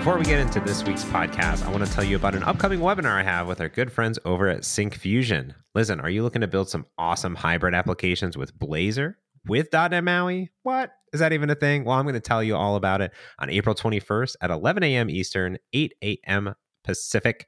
Before 0.00 0.16
we 0.16 0.24
get 0.24 0.38
into 0.38 0.60
this 0.60 0.82
week's 0.82 1.04
podcast, 1.04 1.62
I 1.62 1.70
want 1.70 1.84
to 1.84 1.92
tell 1.92 2.02
you 2.02 2.16
about 2.16 2.34
an 2.34 2.42
upcoming 2.44 2.80
webinar 2.80 3.20
I 3.20 3.22
have 3.22 3.46
with 3.46 3.60
our 3.60 3.68
good 3.68 3.92
friends 3.92 4.18
over 4.24 4.48
at 4.48 4.62
Syncfusion. 4.62 5.54
Listen, 5.74 6.00
are 6.00 6.08
you 6.08 6.22
looking 6.22 6.40
to 6.40 6.46
build 6.46 6.70
some 6.70 6.86
awesome 6.96 7.34
hybrid 7.34 7.74
applications 7.74 8.34
with 8.34 8.58
Blazor? 8.58 9.16
With 9.46 9.68
.NET 9.74 10.02
MAUI? 10.02 10.48
What? 10.62 10.92
Is 11.12 11.20
that 11.20 11.34
even 11.34 11.50
a 11.50 11.54
thing? 11.54 11.84
Well, 11.84 11.98
I'm 11.98 12.06
going 12.06 12.14
to 12.14 12.20
tell 12.20 12.42
you 12.42 12.56
all 12.56 12.76
about 12.76 13.02
it 13.02 13.12
on 13.40 13.50
April 13.50 13.74
21st 13.74 14.36
at 14.40 14.50
11 14.50 14.82
a.m. 14.84 15.10
Eastern, 15.10 15.58
8 15.74 15.92
a.m. 16.02 16.54
Pacific. 16.82 17.46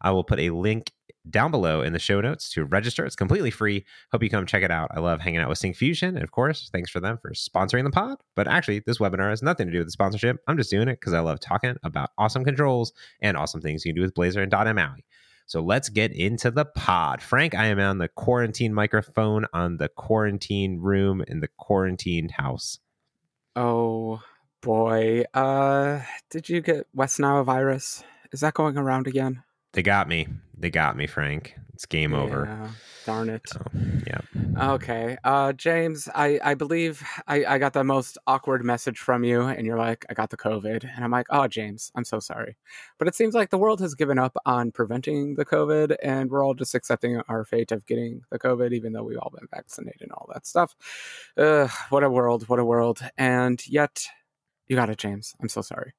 I 0.00 0.10
will 0.10 0.24
put 0.24 0.40
a 0.40 0.50
link 0.50 0.92
down 1.28 1.50
below 1.50 1.82
in 1.82 1.92
the 1.92 1.98
show 1.98 2.20
notes 2.20 2.50
to 2.50 2.64
register. 2.64 3.04
It's 3.04 3.16
completely 3.16 3.50
free. 3.50 3.84
Hope 4.12 4.22
you 4.22 4.30
come 4.30 4.46
check 4.46 4.62
it 4.62 4.70
out. 4.70 4.90
I 4.94 5.00
love 5.00 5.20
hanging 5.20 5.40
out 5.40 5.48
with 5.48 5.58
Syncfusion. 5.58 6.08
And 6.08 6.22
of 6.22 6.30
course, 6.30 6.70
thanks 6.72 6.90
for 6.90 7.00
them 7.00 7.18
for 7.20 7.30
sponsoring 7.32 7.84
the 7.84 7.90
pod. 7.90 8.18
But 8.34 8.48
actually, 8.48 8.82
this 8.86 8.98
webinar 8.98 9.30
has 9.30 9.42
nothing 9.42 9.66
to 9.66 9.72
do 9.72 9.78
with 9.78 9.88
the 9.88 9.92
sponsorship. 9.92 10.38
I'm 10.46 10.56
just 10.56 10.70
doing 10.70 10.88
it 10.88 10.98
because 11.00 11.12
I 11.12 11.20
love 11.20 11.40
talking 11.40 11.76
about 11.82 12.10
awesome 12.16 12.44
controls 12.44 12.92
and 13.20 13.36
awesome 13.36 13.60
things 13.60 13.84
you 13.84 13.92
can 13.92 13.96
do 13.96 14.02
with 14.02 14.14
Blazor 14.14 14.42
and 14.42 14.76
MAUI. 14.76 15.04
So 15.46 15.60
let's 15.60 15.88
get 15.88 16.12
into 16.12 16.50
the 16.50 16.64
pod. 16.64 17.20
Frank, 17.20 17.54
I 17.54 17.66
am 17.66 17.80
on 17.80 17.98
the 17.98 18.08
quarantine 18.08 18.72
microphone 18.72 19.46
on 19.52 19.78
the 19.78 19.88
quarantine 19.88 20.78
room 20.78 21.24
in 21.26 21.40
the 21.40 21.48
quarantined 21.48 22.30
house. 22.30 22.78
Oh 23.56 24.22
boy. 24.60 25.24
Uh 25.34 26.02
did 26.30 26.48
you 26.48 26.60
get 26.60 26.86
West 26.94 27.18
Nile 27.18 27.42
virus? 27.42 28.04
Is 28.32 28.40
that 28.40 28.54
going 28.54 28.78
around 28.78 29.08
again? 29.08 29.42
They 29.72 29.82
got 29.82 30.08
me. 30.08 30.28
They 30.56 30.70
got 30.70 30.96
me, 30.96 31.06
Frank. 31.06 31.54
It's 31.74 31.86
game 31.86 32.12
over. 32.12 32.70
Darn 33.06 33.30
it. 33.30 33.48
So, 33.48 33.64
yeah. 34.06 34.20
Okay. 34.74 35.16
Uh 35.24 35.54
James, 35.54 36.10
I 36.14 36.38
I 36.44 36.52
believe 36.52 37.02
I 37.26 37.44
I 37.46 37.58
got 37.58 37.72
the 37.72 37.84
most 37.84 38.18
awkward 38.26 38.62
message 38.62 38.98
from 38.98 39.24
you 39.24 39.42
and 39.42 39.66
you're 39.66 39.78
like, 39.78 40.04
I 40.10 40.12
got 40.14 40.28
the 40.28 40.36
COVID. 40.36 40.84
And 40.94 41.02
I'm 41.02 41.10
like, 41.10 41.28
"Oh, 41.30 41.48
James, 41.48 41.90
I'm 41.94 42.04
so 42.04 42.20
sorry." 42.20 42.58
But 42.98 43.08
it 43.08 43.14
seems 43.14 43.34
like 43.34 43.48
the 43.48 43.56
world 43.56 43.80
has 43.80 43.94
given 43.94 44.18
up 44.18 44.36
on 44.44 44.72
preventing 44.72 45.36
the 45.36 45.46
COVID 45.46 45.96
and 46.02 46.30
we're 46.30 46.44
all 46.44 46.52
just 46.52 46.74
accepting 46.74 47.18
our 47.28 47.46
fate 47.46 47.72
of 47.72 47.86
getting 47.86 48.20
the 48.30 48.38
COVID 48.38 48.74
even 48.74 48.92
though 48.92 49.04
we've 49.04 49.16
all 49.18 49.32
been 49.34 49.48
vaccinated 49.50 50.02
and 50.02 50.12
all 50.12 50.28
that 50.34 50.46
stuff. 50.46 50.76
Uh 51.38 51.68
what 51.88 52.04
a 52.04 52.10
world, 52.10 52.46
what 52.50 52.58
a 52.58 52.64
world. 52.64 53.00
And 53.16 53.66
yet 53.66 54.04
you 54.68 54.76
got 54.76 54.90
it, 54.90 54.98
James. 54.98 55.34
I'm 55.40 55.48
so 55.48 55.62
sorry. 55.62 55.94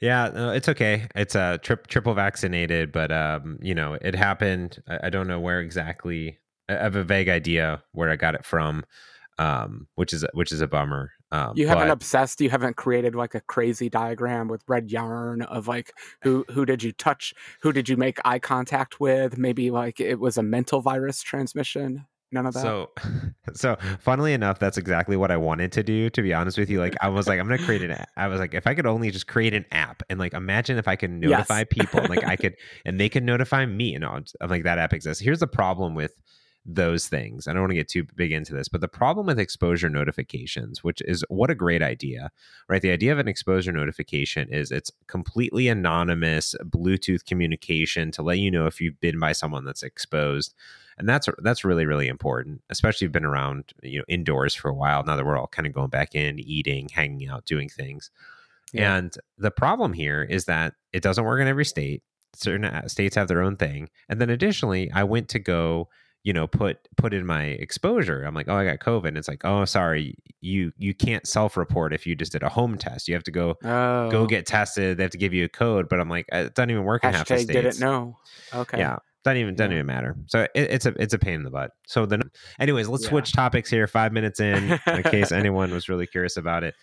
Yeah, 0.00 0.30
no, 0.32 0.50
it's 0.50 0.68
okay. 0.68 1.08
It's 1.14 1.34
a 1.34 1.40
uh, 1.40 1.58
trip 1.58 1.88
triple 1.88 2.14
vaccinated, 2.14 2.92
but 2.92 3.10
um, 3.10 3.58
you 3.60 3.74
know, 3.74 3.94
it 4.00 4.14
happened. 4.14 4.80
I, 4.88 4.98
I, 5.04 5.10
don't 5.10 5.26
know 5.26 5.40
where 5.40 5.60
exactly. 5.60 6.38
I 6.68 6.74
have 6.74 6.94
a 6.94 7.02
vague 7.02 7.28
idea 7.28 7.82
where 7.92 8.08
I 8.08 8.16
got 8.16 8.36
it 8.36 8.44
from, 8.44 8.84
um, 9.38 9.88
which 9.96 10.12
is 10.12 10.24
which 10.34 10.52
is 10.52 10.60
a 10.60 10.68
bummer. 10.68 11.10
Um, 11.32 11.52
you 11.56 11.66
haven't 11.66 11.88
but, 11.88 11.92
obsessed. 11.92 12.40
You 12.40 12.48
haven't 12.48 12.76
created 12.76 13.16
like 13.16 13.34
a 13.34 13.40
crazy 13.40 13.88
diagram 13.88 14.46
with 14.46 14.62
red 14.68 14.90
yarn 14.90 15.42
of 15.42 15.66
like 15.66 15.92
who 16.22 16.44
who 16.48 16.64
did 16.64 16.82
you 16.82 16.92
touch, 16.92 17.34
who 17.62 17.72
did 17.72 17.88
you 17.88 17.96
make 17.96 18.18
eye 18.24 18.38
contact 18.38 19.00
with? 19.00 19.36
Maybe 19.36 19.72
like 19.72 20.00
it 20.00 20.20
was 20.20 20.38
a 20.38 20.42
mental 20.44 20.80
virus 20.80 21.22
transmission 21.22 22.06
none 22.32 22.46
of 22.46 22.54
that. 22.54 22.62
So, 22.62 22.90
so 23.54 23.76
funnily 24.00 24.32
enough, 24.32 24.58
that's 24.58 24.78
exactly 24.78 25.16
what 25.16 25.30
I 25.30 25.36
wanted 25.36 25.72
to 25.72 25.82
do. 25.82 26.10
To 26.10 26.22
be 26.22 26.34
honest 26.34 26.58
with 26.58 26.70
you, 26.70 26.78
like 26.78 26.96
I 27.00 27.08
was 27.08 27.26
like, 27.26 27.40
I'm 27.40 27.46
gonna 27.46 27.62
create 27.62 27.82
an. 27.82 27.92
App. 27.92 28.08
I 28.16 28.28
was 28.28 28.40
like, 28.40 28.54
if 28.54 28.66
I 28.66 28.74
could 28.74 28.86
only 28.86 29.10
just 29.10 29.26
create 29.26 29.54
an 29.54 29.64
app 29.72 30.02
and 30.08 30.18
like 30.18 30.34
imagine 30.34 30.78
if 30.78 30.88
I 30.88 30.96
can 30.96 31.20
notify 31.20 31.58
yes. 31.58 31.66
people, 31.70 32.06
like 32.08 32.24
I 32.24 32.36
could, 32.36 32.56
and 32.84 32.98
they 33.00 33.08
could 33.08 33.24
notify 33.24 33.66
me, 33.66 33.94
and 33.94 34.04
I'm 34.04 34.24
like 34.48 34.64
that 34.64 34.78
app 34.78 34.92
exists. 34.92 35.22
Here's 35.22 35.40
the 35.40 35.46
problem 35.46 35.94
with 35.94 36.14
those 36.70 37.08
things. 37.08 37.48
I 37.48 37.54
don't 37.54 37.62
want 37.62 37.70
to 37.70 37.76
get 37.76 37.88
too 37.88 38.04
big 38.14 38.30
into 38.30 38.52
this, 38.52 38.68
but 38.68 38.82
the 38.82 38.88
problem 38.88 39.26
with 39.26 39.38
exposure 39.38 39.88
notifications, 39.88 40.84
which 40.84 41.00
is 41.06 41.24
what 41.30 41.50
a 41.50 41.54
great 41.54 41.82
idea, 41.82 42.30
right? 42.68 42.82
The 42.82 42.90
idea 42.90 43.10
of 43.10 43.18
an 43.18 43.26
exposure 43.26 43.72
notification 43.72 44.52
is 44.52 44.70
it's 44.70 44.92
completely 45.06 45.68
anonymous 45.68 46.54
Bluetooth 46.62 47.24
communication 47.24 48.10
to 48.12 48.22
let 48.22 48.38
you 48.38 48.50
know 48.50 48.66
if 48.66 48.82
you've 48.82 49.00
been 49.00 49.18
by 49.18 49.32
someone 49.32 49.64
that's 49.64 49.82
exposed 49.82 50.54
and 50.98 51.08
that's 51.08 51.28
that's 51.38 51.64
really 51.64 51.86
really 51.86 52.08
important 52.08 52.60
especially 52.70 52.96
if 52.96 53.02
you've 53.08 53.12
been 53.12 53.24
around 53.24 53.72
you 53.82 53.98
know 53.98 54.04
indoors 54.08 54.54
for 54.54 54.68
a 54.68 54.74
while 54.74 55.02
now 55.04 55.16
that 55.16 55.24
we're 55.24 55.38
all 55.38 55.46
kind 55.46 55.66
of 55.66 55.72
going 55.72 55.88
back 55.88 56.14
in 56.14 56.38
eating 56.40 56.88
hanging 56.92 57.28
out 57.28 57.44
doing 57.44 57.68
things. 57.68 58.10
Yeah. 58.72 58.96
and 58.96 59.16
the 59.38 59.50
problem 59.50 59.94
here 59.94 60.22
is 60.22 60.44
that 60.44 60.74
it 60.92 61.02
doesn't 61.02 61.24
work 61.24 61.40
in 61.40 61.48
every 61.48 61.64
state. 61.64 62.02
Certain 62.34 62.66
uh, 62.66 62.86
states 62.86 63.16
have 63.16 63.26
their 63.26 63.40
own 63.40 63.56
thing. 63.56 63.88
And 64.08 64.20
then 64.20 64.30
additionally 64.30 64.90
i 64.92 65.04
went 65.04 65.28
to 65.30 65.38
go 65.38 65.88
you 66.24 66.32
know 66.32 66.46
put 66.46 66.88
put 66.96 67.14
in 67.14 67.24
my 67.24 67.44
exposure. 67.44 68.24
I'm 68.24 68.34
like 68.34 68.48
oh 68.48 68.56
i 68.56 68.64
got 68.64 68.80
covid. 68.80 69.08
And 69.08 69.18
it's 69.18 69.28
like 69.28 69.44
oh 69.44 69.64
sorry 69.64 70.16
you 70.40 70.72
you 70.76 70.94
can't 70.94 71.26
self-report 71.26 71.94
if 71.94 72.06
you 72.06 72.14
just 72.14 72.32
did 72.32 72.42
a 72.42 72.48
home 72.48 72.76
test. 72.76 73.08
You 73.08 73.14
have 73.14 73.24
to 73.24 73.30
go 73.30 73.56
oh. 73.64 74.10
go 74.10 74.26
get 74.26 74.44
tested. 74.46 74.98
They 74.98 75.04
have 75.04 75.12
to 75.12 75.18
give 75.18 75.32
you 75.32 75.44
a 75.44 75.48
code. 75.48 75.88
But 75.88 76.00
i'm 76.00 76.10
like 76.10 76.26
it 76.30 76.54
doesn't 76.54 76.70
even 76.70 76.84
work 76.84 77.04
in 77.04 77.14
half 77.14 77.28
the 77.28 77.38
states 77.38 77.52
didn't 77.52 77.80
know. 77.80 78.18
Okay. 78.52 78.78
Yeah 78.78 78.98
doesn't 79.28 79.40
even 79.40 79.54
doesn't 79.54 79.70
yeah. 79.70 79.76
even 79.78 79.86
matter. 79.86 80.16
So 80.26 80.40
it, 80.40 80.50
it's 80.54 80.86
a 80.86 80.94
it's 81.00 81.14
a 81.14 81.18
pain 81.18 81.34
in 81.34 81.42
the 81.42 81.50
butt. 81.50 81.70
So 81.86 82.06
then, 82.06 82.22
anyways, 82.58 82.88
let's 82.88 83.04
yeah. 83.04 83.10
switch 83.10 83.32
topics 83.32 83.70
here. 83.70 83.86
Five 83.86 84.12
minutes 84.12 84.40
in, 84.40 84.78
in 84.86 85.02
case 85.04 85.32
anyone 85.32 85.70
was 85.70 85.88
really 85.88 86.06
curious 86.06 86.36
about 86.36 86.64
it. 86.64 86.74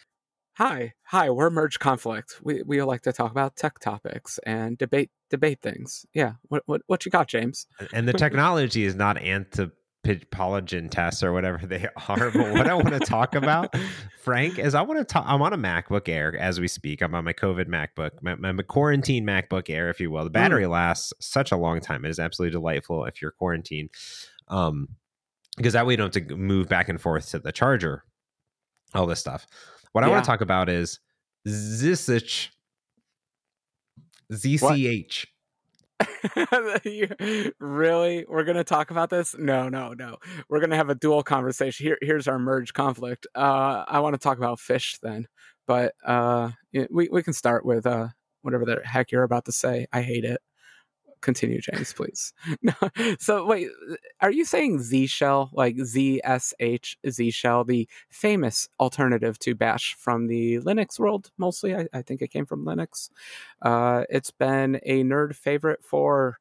Hi, 0.57 0.93
hi. 1.03 1.29
We're 1.29 1.49
Merge 1.49 1.79
Conflict. 1.79 2.39
We 2.41 2.63
we 2.63 2.81
like 2.83 3.01
to 3.01 3.13
talk 3.13 3.31
about 3.31 3.55
tech 3.55 3.79
topics 3.79 4.39
and 4.45 4.77
debate 4.77 5.11
debate 5.29 5.61
things. 5.61 6.05
Yeah. 6.13 6.33
What 6.43 6.63
what 6.65 6.81
what 6.87 7.05
you 7.05 7.11
got, 7.11 7.27
James? 7.27 7.67
And 7.93 8.07
the 8.07 8.13
technology 8.25 8.85
is 8.85 8.95
not 8.95 9.17
anti 9.17 9.67
Pidpologen 10.05 10.91
tests 10.91 11.23
or 11.23 11.33
whatever 11.33 11.65
they 11.65 11.87
are. 12.07 12.29
But 12.29 12.53
what 12.53 12.67
I 12.67 12.75
want 12.75 12.89
to 12.89 12.99
talk 12.99 13.33
about, 13.33 13.75
Frank, 14.21 14.59
is 14.59 14.75
I 14.75 14.83
want 14.83 14.99
to 14.99 15.03
talk. 15.03 15.25
I'm 15.27 15.41
on 15.41 15.51
a 15.51 15.57
MacBook 15.57 16.07
Air 16.07 16.37
as 16.37 16.59
we 16.59 16.67
speak. 16.67 17.01
I'm 17.01 17.15
on 17.15 17.23
my 17.23 17.33
COVID 17.33 17.65
MacBook, 17.65 18.11
my, 18.21 18.35
my 18.35 18.63
quarantine 18.63 19.25
MacBook 19.25 19.69
Air, 19.69 19.89
if 19.89 19.99
you 19.99 20.11
will. 20.11 20.23
The 20.23 20.29
battery 20.29 20.65
mm. 20.65 20.69
lasts 20.69 21.11
such 21.19 21.51
a 21.51 21.57
long 21.57 21.79
time. 21.81 22.05
It 22.05 22.09
is 22.09 22.19
absolutely 22.19 22.53
delightful 22.53 23.05
if 23.05 23.21
you're 23.21 23.31
quarantined, 23.31 23.89
um, 24.47 24.89
because 25.57 25.73
that 25.73 25.87
way 25.87 25.93
you 25.93 25.97
don't 25.97 26.13
have 26.13 26.27
to 26.27 26.35
move 26.35 26.69
back 26.69 26.87
and 26.87 27.01
forth 27.01 27.31
to 27.31 27.39
the 27.39 27.51
charger. 27.51 28.03
All 28.93 29.07
this 29.07 29.19
stuff. 29.19 29.47
What 29.91 30.01
yeah. 30.01 30.07
I 30.07 30.11
want 30.11 30.23
to 30.23 30.27
talk 30.27 30.41
about 30.41 30.69
is 30.69 30.99
ZSH. 31.47 32.49
ZCH. 34.31 35.25
really? 37.59 38.25
We're 38.27 38.43
gonna 38.43 38.63
talk 38.63 38.91
about 38.91 39.09
this? 39.09 39.35
No, 39.37 39.69
no, 39.69 39.93
no. 39.93 40.17
We're 40.49 40.59
gonna 40.59 40.75
have 40.75 40.89
a 40.89 40.95
dual 40.95 41.23
conversation. 41.23 41.85
Here, 41.85 41.97
here's 42.01 42.27
our 42.27 42.39
merge 42.39 42.73
conflict. 42.73 43.27
Uh, 43.35 43.83
I 43.87 43.99
want 43.99 44.13
to 44.13 44.19
talk 44.19 44.37
about 44.37 44.59
fish 44.59 44.97
then, 45.01 45.27
but 45.67 45.93
uh, 46.05 46.51
we 46.91 47.09
we 47.11 47.23
can 47.23 47.33
start 47.33 47.65
with 47.65 47.85
uh, 47.85 48.09
whatever 48.41 48.65
the 48.65 48.81
heck 48.83 49.11
you're 49.11 49.23
about 49.23 49.45
to 49.45 49.51
say. 49.51 49.87
I 49.93 50.01
hate 50.01 50.25
it 50.25 50.41
continue, 51.25 51.59
James, 51.59 51.91
please. 51.91 52.33
no, 52.61 52.73
so 53.19 53.45
wait, 53.45 53.69
are 54.21 54.31
you 54.31 54.45
saying 54.45 54.79
Z 54.79 55.07
shell 55.07 55.49
like 55.51 55.77
Z 55.79 56.21
S 56.23 56.53
H 56.59 56.97
Z 57.09 57.31
shell, 57.31 57.65
the 57.65 57.89
famous 58.09 58.69
alternative 58.79 59.37
to 59.39 59.55
Bash 59.55 59.95
from 59.99 60.27
the 60.27 60.59
Linux 60.59 60.97
world? 60.97 61.31
Mostly, 61.37 61.75
I, 61.75 61.87
I 61.91 62.01
think 62.01 62.21
it 62.21 62.29
came 62.29 62.45
from 62.45 62.63
Linux. 62.63 63.09
Uh, 63.61 64.03
it's 64.09 64.31
been 64.31 64.79
a 64.83 65.03
nerd 65.03 65.35
favorite 65.35 65.83
for 65.83 66.39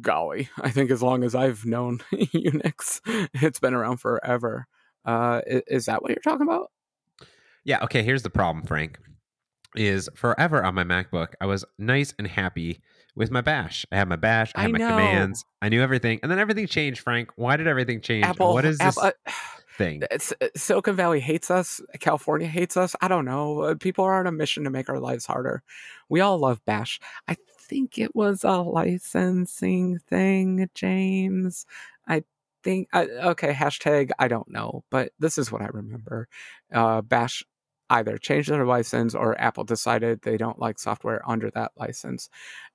golly, 0.00 0.50
I 0.60 0.70
think 0.70 0.90
as 0.90 1.02
long 1.02 1.24
as 1.24 1.34
I've 1.34 1.64
known 1.64 1.98
Unix, 2.12 3.00
it's 3.34 3.60
been 3.60 3.74
around 3.74 3.98
forever. 3.98 4.66
Uh, 5.04 5.40
is, 5.46 5.62
is 5.68 5.86
that 5.86 6.02
what 6.02 6.10
you're 6.10 6.20
talking 6.22 6.46
about? 6.46 6.70
Yeah. 7.64 7.82
Okay. 7.84 8.02
Here's 8.02 8.22
the 8.22 8.30
problem, 8.30 8.66
Frank. 8.66 8.98
Is 9.76 10.08
forever 10.14 10.64
on 10.64 10.74
my 10.74 10.84
MacBook, 10.84 11.34
I 11.40 11.46
was 11.46 11.64
nice 11.78 12.14
and 12.18 12.26
happy 12.26 12.80
with 13.18 13.30
my 13.30 13.40
bash. 13.40 13.84
I 13.90 13.96
had 13.96 14.08
my 14.08 14.16
bash. 14.16 14.52
I 14.54 14.62
had 14.62 14.70
I 14.70 14.72
my 14.72 14.78
commands. 14.78 15.44
I 15.60 15.68
knew 15.68 15.82
everything, 15.82 16.20
and 16.22 16.30
then 16.30 16.38
everything 16.38 16.66
changed. 16.66 17.00
Frank, 17.00 17.32
why 17.36 17.56
did 17.56 17.66
everything 17.66 18.00
change? 18.00 18.24
Apple, 18.24 18.54
what 18.54 18.64
is 18.64 18.78
this 18.78 18.96
Apple, 18.96 19.12
uh, 19.26 19.32
thing? 19.76 20.02
It's, 20.10 20.32
uh, 20.40 20.48
Silicon 20.56 20.96
Valley 20.96 21.20
hates 21.20 21.50
us. 21.50 21.80
California 22.00 22.46
hates 22.46 22.76
us. 22.76 22.94
I 23.00 23.08
don't 23.08 23.24
know. 23.24 23.62
Uh, 23.62 23.74
people 23.74 24.04
are 24.04 24.18
on 24.18 24.26
a 24.26 24.32
mission 24.32 24.64
to 24.64 24.70
make 24.70 24.88
our 24.88 25.00
lives 25.00 25.26
harder. 25.26 25.62
We 26.08 26.20
all 26.20 26.38
love 26.38 26.64
bash. 26.64 27.00
I 27.26 27.36
think 27.60 27.98
it 27.98 28.14
was 28.14 28.44
a 28.44 28.58
licensing 28.58 29.98
thing, 29.98 30.70
James. 30.74 31.66
I 32.06 32.22
think. 32.62 32.88
Uh, 32.92 33.06
okay, 33.24 33.52
hashtag. 33.52 34.10
I 34.18 34.28
don't 34.28 34.48
know, 34.48 34.84
but 34.90 35.12
this 35.18 35.38
is 35.38 35.50
what 35.50 35.62
I 35.62 35.66
remember. 35.66 36.28
Uh, 36.72 37.02
bash 37.02 37.44
either 37.90 38.18
changed 38.18 38.50
their 38.50 38.66
license 38.66 39.14
or 39.14 39.40
Apple 39.40 39.64
decided 39.64 40.22
they 40.22 40.36
don't 40.36 40.58
like 40.58 40.78
software 40.78 41.22
under 41.28 41.50
that 41.52 41.72
license. 41.76 42.28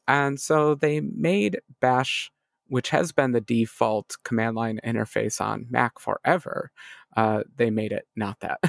And 0.08 0.40
so 0.40 0.76
they 0.76 1.02
made 1.02 1.62
Bash, 1.82 2.32
which 2.68 2.90
has 2.90 3.12
been 3.12 3.32
the 3.32 3.42
default 3.42 4.18
command 4.24 4.56
line 4.56 4.80
interface 4.86 5.40
on 5.42 5.68
Mac 5.70 6.00
forever, 6.00 6.72
uh, 7.16 7.44
they 7.56 7.70
made 7.70 7.92
it 7.92 8.08
not 8.16 8.40
that. 8.42 8.60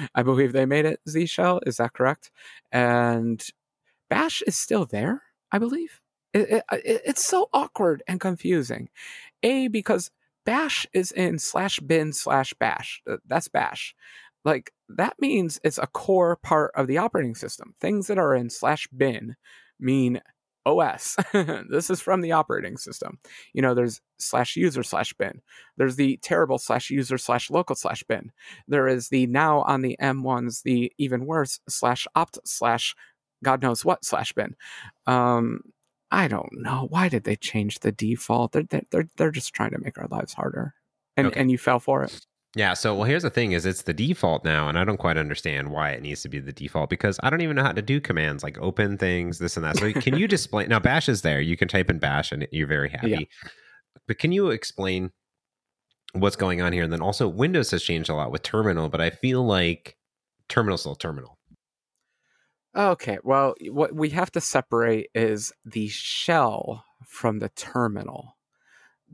I 0.14 0.22
believe 0.22 0.52
they 0.52 0.66
made 0.66 0.86
it 0.86 1.00
Z 1.08 1.26
Shell. 1.26 1.60
Is 1.66 1.76
that 1.76 1.92
correct? 1.92 2.30
And 2.72 3.44
Bash 4.08 4.42
is 4.42 4.56
still 4.56 4.86
there, 4.86 5.22
I 5.52 5.58
believe. 5.58 6.00
It, 6.32 6.50
it, 6.50 6.64
it, 6.72 7.02
it's 7.06 7.24
so 7.24 7.48
awkward 7.52 8.02
and 8.08 8.20
confusing. 8.20 8.88
A, 9.42 9.68
because 9.68 10.10
Bash 10.46 10.86
is 10.92 11.12
in 11.12 11.38
slash 11.38 11.80
bin 11.80 12.12
slash 12.12 12.54
bash. 12.58 13.02
That's 13.26 13.48
Bash. 13.48 13.94
Like 14.44 14.72
that 14.88 15.14
means 15.20 15.60
it's 15.62 15.78
a 15.78 15.86
core 15.86 16.36
part 16.36 16.72
of 16.74 16.86
the 16.86 16.98
operating 16.98 17.34
system. 17.34 17.74
Things 17.80 18.06
that 18.06 18.18
are 18.18 18.34
in 18.34 18.50
slash 18.50 18.88
bin 18.88 19.36
mean 19.78 20.20
OS. 20.66 21.16
this 21.32 21.90
is 21.90 22.00
from 22.00 22.20
the 22.20 22.32
operating 22.32 22.76
system. 22.76 23.18
You 23.52 23.62
know, 23.62 23.74
there's 23.74 24.00
slash 24.18 24.56
user 24.56 24.82
slash 24.82 25.12
bin. 25.14 25.40
There's 25.76 25.96
the 25.96 26.18
terrible 26.22 26.58
slash 26.58 26.90
user 26.90 27.18
slash 27.18 27.50
local 27.50 27.76
slash 27.76 28.02
bin. 28.04 28.32
There 28.68 28.88
is 28.88 29.08
the 29.08 29.26
now 29.26 29.62
on 29.62 29.82
the 29.82 29.96
M1s, 30.00 30.62
the 30.62 30.92
even 30.98 31.26
worse 31.26 31.60
slash 31.68 32.06
opt 32.14 32.38
slash 32.44 32.94
God 33.42 33.62
knows 33.62 33.84
what 33.84 34.04
slash 34.04 34.32
bin. 34.32 34.54
Um, 35.06 35.60
I 36.10 36.28
don't 36.28 36.52
know. 36.52 36.86
Why 36.90 37.08
did 37.08 37.24
they 37.24 37.36
change 37.36 37.78
the 37.78 37.92
default? 37.92 38.52
They're, 38.52 38.64
they're, 38.90 39.08
they're 39.16 39.30
just 39.30 39.54
trying 39.54 39.70
to 39.70 39.78
make 39.78 39.96
our 39.98 40.08
lives 40.08 40.34
harder. 40.34 40.74
And, 41.16 41.28
okay. 41.28 41.40
and 41.40 41.50
you 41.50 41.58
fell 41.58 41.80
for 41.80 42.02
it. 42.02 42.26
Yeah. 42.56 42.74
So, 42.74 42.94
well, 42.94 43.04
here's 43.04 43.22
the 43.22 43.30
thing: 43.30 43.52
is 43.52 43.66
it's 43.66 43.82
the 43.82 43.92
default 43.92 44.44
now, 44.44 44.68
and 44.68 44.78
I 44.78 44.84
don't 44.84 44.96
quite 44.96 45.16
understand 45.16 45.70
why 45.70 45.90
it 45.90 46.02
needs 46.02 46.22
to 46.22 46.28
be 46.28 46.40
the 46.40 46.52
default 46.52 46.90
because 46.90 47.18
I 47.22 47.30
don't 47.30 47.40
even 47.42 47.56
know 47.56 47.62
how 47.62 47.72
to 47.72 47.82
do 47.82 48.00
commands 48.00 48.42
like 48.42 48.58
open 48.58 48.98
things, 48.98 49.38
this 49.38 49.56
and 49.56 49.64
that. 49.64 49.78
So, 49.78 49.92
can 49.92 50.16
you 50.16 50.26
display 50.26 50.66
now? 50.66 50.80
Bash 50.80 51.08
is 51.08 51.22
there. 51.22 51.40
You 51.40 51.56
can 51.56 51.68
type 51.68 51.90
in 51.90 51.98
Bash, 51.98 52.32
and 52.32 52.46
you're 52.50 52.66
very 52.66 52.88
happy. 52.90 53.10
Yeah. 53.10 53.50
But 54.06 54.18
can 54.18 54.32
you 54.32 54.50
explain 54.50 55.10
what's 56.12 56.36
going 56.36 56.60
on 56.60 56.72
here? 56.72 56.82
And 56.82 56.92
then 56.92 57.02
also, 57.02 57.28
Windows 57.28 57.70
has 57.70 57.82
changed 57.82 58.10
a 58.10 58.14
lot 58.14 58.32
with 58.32 58.42
Terminal, 58.42 58.88
but 58.88 59.00
I 59.00 59.10
feel 59.10 59.44
like 59.44 59.96
Terminal's 60.48 60.80
still 60.80 60.96
Terminal. 60.96 61.38
Okay. 62.76 63.18
Well, 63.24 63.54
what 63.70 63.94
we 63.94 64.10
have 64.10 64.30
to 64.32 64.40
separate 64.40 65.08
is 65.14 65.52
the 65.64 65.88
shell 65.88 66.84
from 67.06 67.38
the 67.40 67.48
terminal 67.50 68.36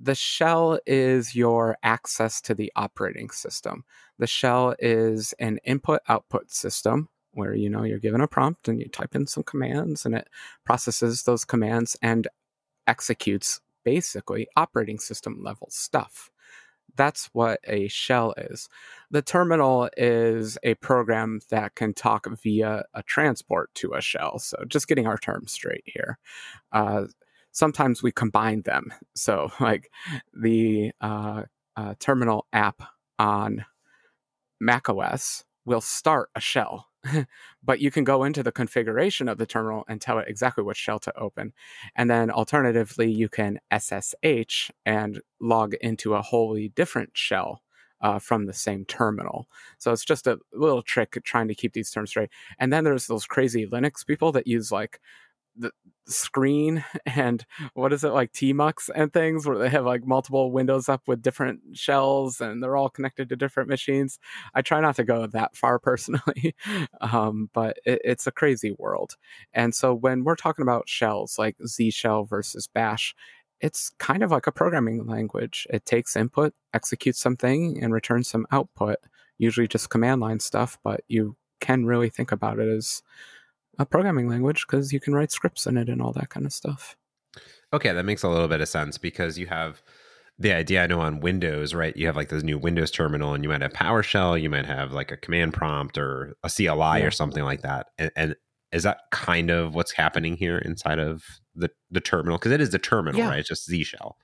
the 0.00 0.14
shell 0.14 0.78
is 0.87 1.34
your 1.34 1.76
access 1.82 2.40
to 2.43 2.54
the 2.54 2.72
operating 2.76 3.31
system. 3.31 3.84
The 4.19 4.26
shell 4.26 4.75
is 4.78 5.34
an 5.38 5.58
input 5.64 6.00
output 6.08 6.50
system 6.50 7.08
where 7.32 7.54
you 7.54 7.69
know 7.69 7.82
you're 7.82 7.98
given 7.98 8.20
a 8.20 8.28
prompt 8.28 8.69
and 8.69 8.81
you 8.81 8.88
type 8.88 9.14
in 9.14 9.26
some 9.26 9.43
commands 9.43 10.06
and 10.06 10.14
it 10.14 10.28
processes 10.64 11.22
those 11.22 11.44
commands 11.44 11.96
and 12.02 12.28
executes 12.87 13.60
basically 13.84 14.48
operating 14.56 14.98
system 14.98 15.43
level 15.43 15.69
stuff. 15.70 16.31
That's 16.96 17.28
what 17.32 17.60
a 17.64 17.88
shell 17.88 18.34
is. 18.38 18.69
The 19.10 19.20
terminal 19.20 19.90
is 19.96 20.56
a 20.62 20.75
program 20.76 21.40
that 21.50 21.75
can 21.75 21.93
talk 21.93 22.26
via 22.43 22.84
a 22.94 23.02
transport 23.02 23.75
to 23.75 23.93
a 23.93 24.00
shell. 24.00 24.38
So, 24.38 24.64
just 24.66 24.88
getting 24.88 25.06
our 25.06 25.19
terms 25.19 25.52
straight 25.52 25.84
here. 25.84 26.19
Uh, 26.72 27.04
sometimes 27.56 28.03
we 28.03 28.12
combine 28.12 28.61
them. 28.62 28.93
So, 29.14 29.50
like 29.61 29.91
the 30.32 30.93
uh, 31.00 31.43
uh, 31.75 31.94
terminal 31.99 32.47
app 32.53 32.82
on 33.19 33.64
macOS 34.61 35.44
will 35.64 35.81
start 35.81 36.29
a 36.35 36.41
shell, 36.41 36.88
but 37.64 37.81
you 37.81 37.91
can 37.91 38.05
go 38.05 38.25
into 38.25 38.43
the 38.43 38.53
configuration 38.53 39.29
of 39.29 39.38
the 39.38 39.47
terminal 39.47 39.85
and 39.88 40.00
tell 40.00 40.19
it 40.19 40.29
exactly 40.29 40.62
what 40.62 40.76
shell 40.76 40.99
to 41.00 41.19
open. 41.19 41.53
And 41.97 42.11
then 42.11 42.31
alternatively, 42.31 43.11
you 43.11 43.29
can 43.29 43.58
SSH 43.76 44.70
and 44.85 45.20
log 45.41 45.75
into 45.81 46.14
a 46.14 46.23
wholly 46.23 46.69
different 46.69 47.11
shell 47.14 47.62
uh, 48.03 48.19
from 48.19 48.44
the 48.44 48.53
same 48.53 48.85
terminal. 48.85 49.49
So 49.79 49.93
it's 49.93 50.05
just 50.05 50.26
a 50.26 50.38
little 50.53 50.82
trick 50.82 51.19
trying 51.25 51.49
to 51.49 51.55
keep 51.55 51.73
these 51.73 51.91
terms 51.91 52.11
straight. 52.11 52.31
And 52.58 52.70
then 52.70 52.85
there's 52.85 53.06
those 53.06 53.26
crazy 53.26 53.67
Linux 53.67 54.06
people 54.06 54.31
that 54.32 54.47
use 54.47 54.70
like 54.70 55.00
the 55.56 55.70
screen 56.06 56.85
and 57.06 57.44
what 57.75 57.93
is 57.93 58.05
it 58.05 58.11
like 58.11 58.32
tmux 58.32 58.88
and 58.94 59.12
things 59.12 59.47
where 59.47 59.58
they 59.58 59.69
have 59.69 59.85
like 59.85 60.06
multiple 60.06 60.53
windows 60.53 60.88
up 60.88 61.03
with 61.06 61.23
different 61.23 61.61
shells 61.75 62.41
and 62.41 62.62
they're 62.62 62.76
all 62.76 62.88
connected 62.88 63.29
to 63.29 63.37
different 63.37 63.69
machines. 63.69 64.19
I 64.55 64.62
try 64.62 64.81
not 64.81 64.97
to 64.97 65.05
go 65.05 65.26
that 65.26 65.56
far 65.56 65.79
personally 65.81 66.55
um, 67.00 67.50
but 67.53 67.79
it, 67.85 68.00
it's 68.05 68.26
a 68.26 68.32
crazy 68.32 68.75
world. 68.79 69.17
And 69.53 69.75
so 69.75 69.94
when 69.94 70.25
we're 70.25 70.37
talking 70.37 70.62
about 70.62 70.88
shells 70.88 71.38
like 71.38 71.56
z 71.67 71.91
shell 71.91 72.25
versus 72.25 72.67
bash 72.67 73.14
it's 73.61 73.91
kind 73.99 74.23
of 74.23 74.31
like 74.31 74.47
a 74.47 74.53
programming 74.53 75.06
language. 75.06 75.67
It 75.70 75.87
takes 75.87 76.14
input 76.14 76.53
executes 76.75 77.19
something 77.19 77.82
and 77.82 77.93
returns 77.93 78.29
some 78.29 78.47
output 78.53 78.99
usually 79.38 79.69
just 79.69 79.91
command 79.91 80.20
line 80.20 80.41
stuff 80.41 80.79
but 80.82 81.00
you 81.08 81.37
can 81.61 81.87
really 81.87 82.08
think 82.08 82.32
about 82.32 82.58
it 82.58 82.69
as 82.69 83.03
a 83.78 83.87
programming 83.87 84.28
language 84.28 84.67
because 84.67 84.93
you 84.93 85.00
can 85.00 85.14
write 85.14 85.32
scripts 85.32 85.67
in 85.67 85.76
it 85.76 85.88
and 85.88 86.00
all 86.00 86.12
that 86.12 86.31
kind 86.31 86.46
of 86.46 86.52
stuff. 86.52 86.96
Okay, 87.73 87.93
that 87.93 88.05
makes 88.05 88.23
a 88.23 88.28
little 88.28 88.49
bit 88.49 88.61
of 88.61 88.69
sense 88.69 88.99
because 88.99 89.38
you 89.38 89.46
have 89.46 89.82
the 90.38 90.52
idea 90.52 90.82
I 90.82 90.87
know 90.87 91.00
on 91.00 91.20
Windows, 91.20 91.75
right? 91.75 91.96
You 91.96 92.06
have 92.06 92.17
like 92.17 92.28
this 92.28 92.43
new 92.43 92.58
Windows 92.58 92.90
terminal 92.90 93.34
and 93.34 93.43
you 93.43 93.50
might 93.50 93.62
have 93.62 93.73
PowerShell, 93.73 94.40
you 94.40 94.50
might 94.50 94.67
have 94.67 94.93
like 94.93 95.11
a 95.11 95.17
command 95.17 95.55
prompt 95.55 95.99
or 95.99 96.37
a 96.44 96.50
CLI 96.50 96.67
yeah. 96.69 97.05
or 97.06 97.11
something 97.11 97.44
like 97.44 97.62
that. 97.62 97.88
And, 97.99 98.11
and, 98.17 98.37
is 98.73 98.82
that 98.82 99.02
kind 99.12 99.49
of 99.49 99.75
what's 99.76 99.93
happening 99.93 100.37
here 100.37 100.58
inside 100.58 100.99
of 100.99 101.22
the, 101.55 101.70
the 101.90 102.00
terminal? 102.00 102.37
Because 102.37 102.50
it 102.50 102.61
is 102.61 102.70
the 102.70 102.81
terminal, 102.81 103.20
yeah. 103.20 103.29
right? 103.29 103.38
It's 103.38 103.49
just 103.49 103.64
Z 103.64 103.84
shell. 103.84 104.17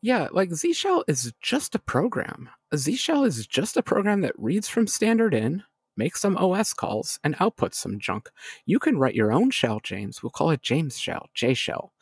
Yeah, 0.00 0.28
like 0.32 0.54
Z 0.54 0.72
shell 0.72 1.04
is 1.08 1.32
just 1.42 1.74
a 1.74 1.78
program. 1.80 2.48
A 2.72 2.78
Z 2.78 2.94
shell 2.96 3.24
is 3.24 3.46
just 3.46 3.76
a 3.76 3.82
program 3.82 4.20
that 4.22 4.38
reads 4.38 4.68
from 4.68 4.86
standard 4.86 5.34
in, 5.34 5.64
make 6.00 6.16
some 6.16 6.36
OS 6.38 6.72
calls, 6.72 7.20
and 7.22 7.36
output 7.40 7.74
some 7.74 8.00
junk. 8.00 8.30
You 8.64 8.78
can 8.78 8.98
write 8.98 9.14
your 9.14 9.32
own 9.32 9.50
shell, 9.50 9.80
James. 9.82 10.22
We'll 10.22 10.30
call 10.30 10.50
it 10.50 10.62
James 10.62 10.98
Shell, 10.98 11.28
J 11.34 11.54
Shell. 11.54 11.92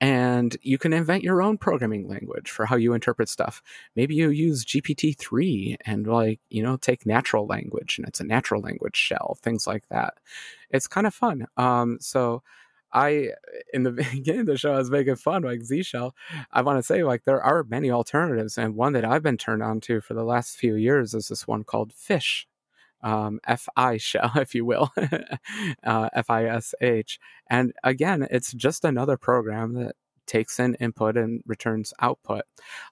And 0.00 0.56
you 0.60 0.76
can 0.76 0.92
invent 0.92 1.22
your 1.22 1.40
own 1.40 1.56
programming 1.56 2.08
language 2.08 2.50
for 2.50 2.66
how 2.66 2.76
you 2.76 2.92
interpret 2.92 3.28
stuff. 3.28 3.62
Maybe 3.94 4.16
you 4.16 4.28
use 4.30 4.64
GPT 4.64 5.16
3 5.16 5.76
and, 5.86 6.06
like, 6.06 6.40
you 6.50 6.62
know, 6.64 6.76
take 6.76 7.06
natural 7.06 7.46
language 7.46 7.96
and 7.96 8.06
it's 8.08 8.20
a 8.20 8.24
natural 8.24 8.60
language 8.60 8.96
shell, 8.96 9.38
things 9.40 9.66
like 9.68 9.84
that. 9.88 10.14
It's 10.70 10.88
kind 10.88 11.06
of 11.06 11.14
fun. 11.14 11.46
Um, 11.56 11.98
so, 12.00 12.42
I 12.92 13.30
in 13.72 13.82
the 13.82 13.90
beginning 14.12 14.42
of 14.42 14.46
the 14.46 14.56
show 14.56 14.74
I 14.74 14.78
was 14.78 14.90
making 14.90 15.16
fun 15.16 15.42
like 15.42 15.62
Z 15.62 15.82
Shell. 15.82 16.14
I 16.52 16.62
want 16.62 16.78
to 16.78 16.82
say 16.82 17.02
like 17.02 17.24
there 17.24 17.42
are 17.42 17.64
many 17.64 17.90
alternatives, 17.90 18.56
and 18.56 18.76
one 18.76 18.92
that 18.94 19.04
I've 19.04 19.22
been 19.22 19.36
turned 19.36 19.62
on 19.62 19.80
to 19.82 20.00
for 20.00 20.14
the 20.14 20.24
last 20.24 20.56
few 20.56 20.76
years 20.76 21.12
is 21.14 21.28
this 21.28 21.46
one 21.48 21.64
called 21.64 21.92
Fish 21.92 22.46
um, 23.04 23.38
FI 23.46 23.98
shell, 23.98 24.32
if 24.36 24.54
you 24.54 24.64
will, 24.64 24.92
uh, 25.84 26.08
FISH. 26.22 27.20
And 27.48 27.72
again, 27.84 28.26
it's 28.30 28.52
just 28.52 28.84
another 28.84 29.16
program 29.16 29.74
that 29.74 29.94
takes 30.26 30.58
in 30.58 30.74
input 30.76 31.16
and 31.16 31.42
returns 31.46 31.92
output. 32.00 32.42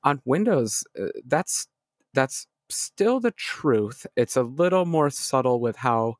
On 0.05 0.21
Windows, 0.25 0.85
uh, 1.01 1.07
that's 1.25 1.67
that's 2.15 2.47
still 2.69 3.21
the 3.21 3.31
truth. 3.33 4.07
It's 4.17 4.37
a 4.37 4.43
little 4.43 4.85
more 4.85 5.11
subtle 5.11 5.61
with 5.61 5.77
how 5.77 6.17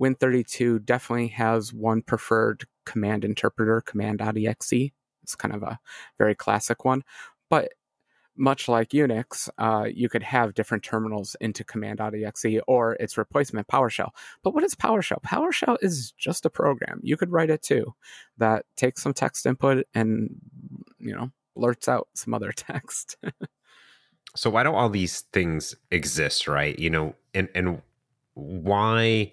Win32 0.00 0.84
definitely 0.84 1.28
has 1.28 1.72
one 1.72 2.02
preferred 2.02 2.64
command 2.84 3.24
interpreter, 3.24 3.80
command.exe. 3.80 4.90
It's 5.22 5.36
kind 5.36 5.54
of 5.54 5.62
a 5.62 5.78
very 6.18 6.34
classic 6.34 6.84
one. 6.84 7.02
But 7.48 7.72
much 8.36 8.68
like 8.68 8.90
Unix, 8.90 9.48
uh, 9.58 9.86
you 9.92 10.08
could 10.08 10.22
have 10.22 10.54
different 10.54 10.82
terminals 10.82 11.36
into 11.40 11.64
command.exe 11.64 12.60
or 12.66 12.94
its 12.94 13.16
replacement 13.16 13.66
PowerShell. 13.68 14.10
But 14.42 14.54
what 14.54 14.64
is 14.64 14.74
PowerShell? 14.74 15.22
PowerShell 15.22 15.78
is 15.80 16.12
just 16.12 16.46
a 16.46 16.50
program. 16.50 17.00
You 17.02 17.16
could 17.16 17.30
write 17.30 17.50
it 17.50 17.62
too 17.62 17.94
that 18.38 18.64
takes 18.76 19.02
some 19.02 19.14
text 19.14 19.46
input 19.46 19.86
and, 19.94 20.34
you 20.98 21.14
know, 21.14 21.30
blurts 21.54 21.88
out 21.88 22.08
some 22.14 22.34
other 22.34 22.52
text. 22.56 23.16
so 24.34 24.50
why 24.50 24.62
don't 24.62 24.74
all 24.74 24.90
these 24.90 25.22
things 25.32 25.74
exist, 25.90 26.46
right? 26.46 26.78
You 26.78 26.90
know, 26.90 27.14
and 27.34 27.48
and 27.54 27.82
why 28.34 29.32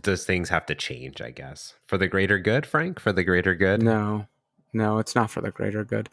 does 0.00 0.24
things 0.24 0.48
have 0.48 0.66
to 0.66 0.74
change, 0.74 1.20
I 1.20 1.30
guess? 1.30 1.74
For 1.86 1.98
the 1.98 2.08
greater 2.08 2.38
good, 2.38 2.66
Frank? 2.66 2.98
For 2.98 3.12
the 3.12 3.24
greater 3.24 3.54
good? 3.54 3.82
No. 3.82 4.26
No, 4.72 4.98
it's 4.98 5.14
not 5.14 5.30
for 5.30 5.40
the 5.40 5.52
greater 5.52 5.84
good. 5.84 6.08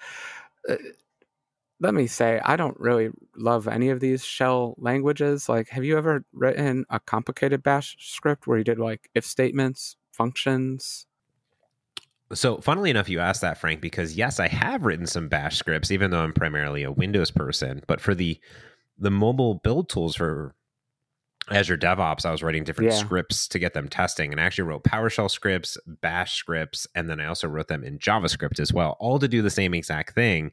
Let 1.81 1.95
me 1.95 2.05
say, 2.05 2.39
I 2.45 2.57
don't 2.57 2.79
really 2.79 3.09
love 3.35 3.67
any 3.67 3.89
of 3.89 3.99
these 3.99 4.23
shell 4.23 4.75
languages. 4.77 5.49
Like, 5.49 5.67
have 5.69 5.83
you 5.83 5.97
ever 5.97 6.23
written 6.31 6.85
a 6.91 6.99
complicated 6.99 7.63
bash 7.63 7.97
script 7.99 8.45
where 8.45 8.59
you 8.59 8.63
did 8.63 8.77
like 8.77 9.09
if 9.15 9.25
statements, 9.25 9.97
functions? 10.11 11.07
So, 12.33 12.59
funnily 12.59 12.91
enough, 12.91 13.09
you 13.09 13.19
asked 13.19 13.41
that, 13.41 13.57
Frank, 13.57 13.81
because 13.81 14.15
yes, 14.15 14.39
I 14.39 14.47
have 14.47 14.85
written 14.85 15.07
some 15.07 15.27
bash 15.27 15.57
scripts, 15.57 15.89
even 15.89 16.11
though 16.11 16.21
I'm 16.21 16.33
primarily 16.33 16.83
a 16.83 16.91
Windows 16.91 17.31
person. 17.31 17.81
But 17.87 17.99
for 17.99 18.13
the 18.13 18.39
the 18.99 19.11
mobile 19.11 19.55
build 19.55 19.89
tools 19.89 20.15
for 20.15 20.53
Azure 21.49 21.77
DevOps, 21.77 22.27
I 22.27 22.31
was 22.31 22.43
writing 22.43 22.63
different 22.63 22.91
yeah. 22.91 22.97
scripts 22.97 23.47
to 23.47 23.57
get 23.57 23.73
them 23.73 23.89
testing, 23.89 24.31
and 24.31 24.39
I 24.39 24.43
actually 24.43 24.65
wrote 24.65 24.83
PowerShell 24.83 25.31
scripts, 25.31 25.79
Bash 25.87 26.35
scripts, 26.35 26.85
and 26.93 27.09
then 27.09 27.19
I 27.19 27.25
also 27.25 27.47
wrote 27.47 27.67
them 27.67 27.83
in 27.83 27.97
JavaScript 27.97 28.59
as 28.59 28.71
well, 28.71 28.97
all 28.99 29.17
to 29.17 29.27
do 29.27 29.41
the 29.41 29.49
same 29.49 29.73
exact 29.73 30.13
thing 30.13 30.51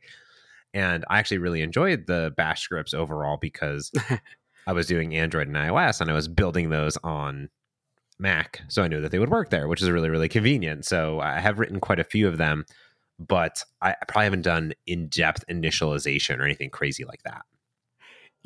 and 0.79 1.05
I 1.11 1.19
actually 1.19 1.39
really 1.39 1.63
enjoyed 1.63 2.07
the 2.07 2.33
bash 2.37 2.63
scripts 2.63 2.95
overall 2.95 3.37
because 3.37 3.91
I 4.69 4.73
was 4.73 4.87
doing 4.87 5.17
Android 5.17 5.49
and 5.49 5.57
iOS 5.57 6.01
and 6.01 6.09
I 6.09 6.15
was 6.15 6.29
building 6.29 6.71
those 6.71 6.97
on 6.99 7.49
Mac. 8.21 8.61
So 8.69 8.85
I 8.85 8.89
knew 8.89 9.01
that 9.01 9.11
they 9.11 9.19
would 9.19 9.29
work 9.29 9.51
there, 9.51 9.67
which 9.67 9.83
is 9.83 9.91
really, 9.91 10.09
really 10.09 10.29
convenient. 10.29 10.85
So 10.85 11.19
I 11.19 11.41
have 11.41 11.59
written 11.59 11.81
quite 11.81 11.99
a 11.99 12.05
few 12.05 12.29
of 12.29 12.39
them, 12.39 12.65
but 13.19 13.65
I 13.83 13.97
probably 14.07 14.27
haven't 14.27 14.43
done 14.43 14.73
in 14.87 15.09
depth 15.09 15.45
initialization 15.51 16.39
or 16.39 16.45
anything 16.45 16.71
crazy 16.71 17.05
like 17.05 17.25
that. 17.25 17.43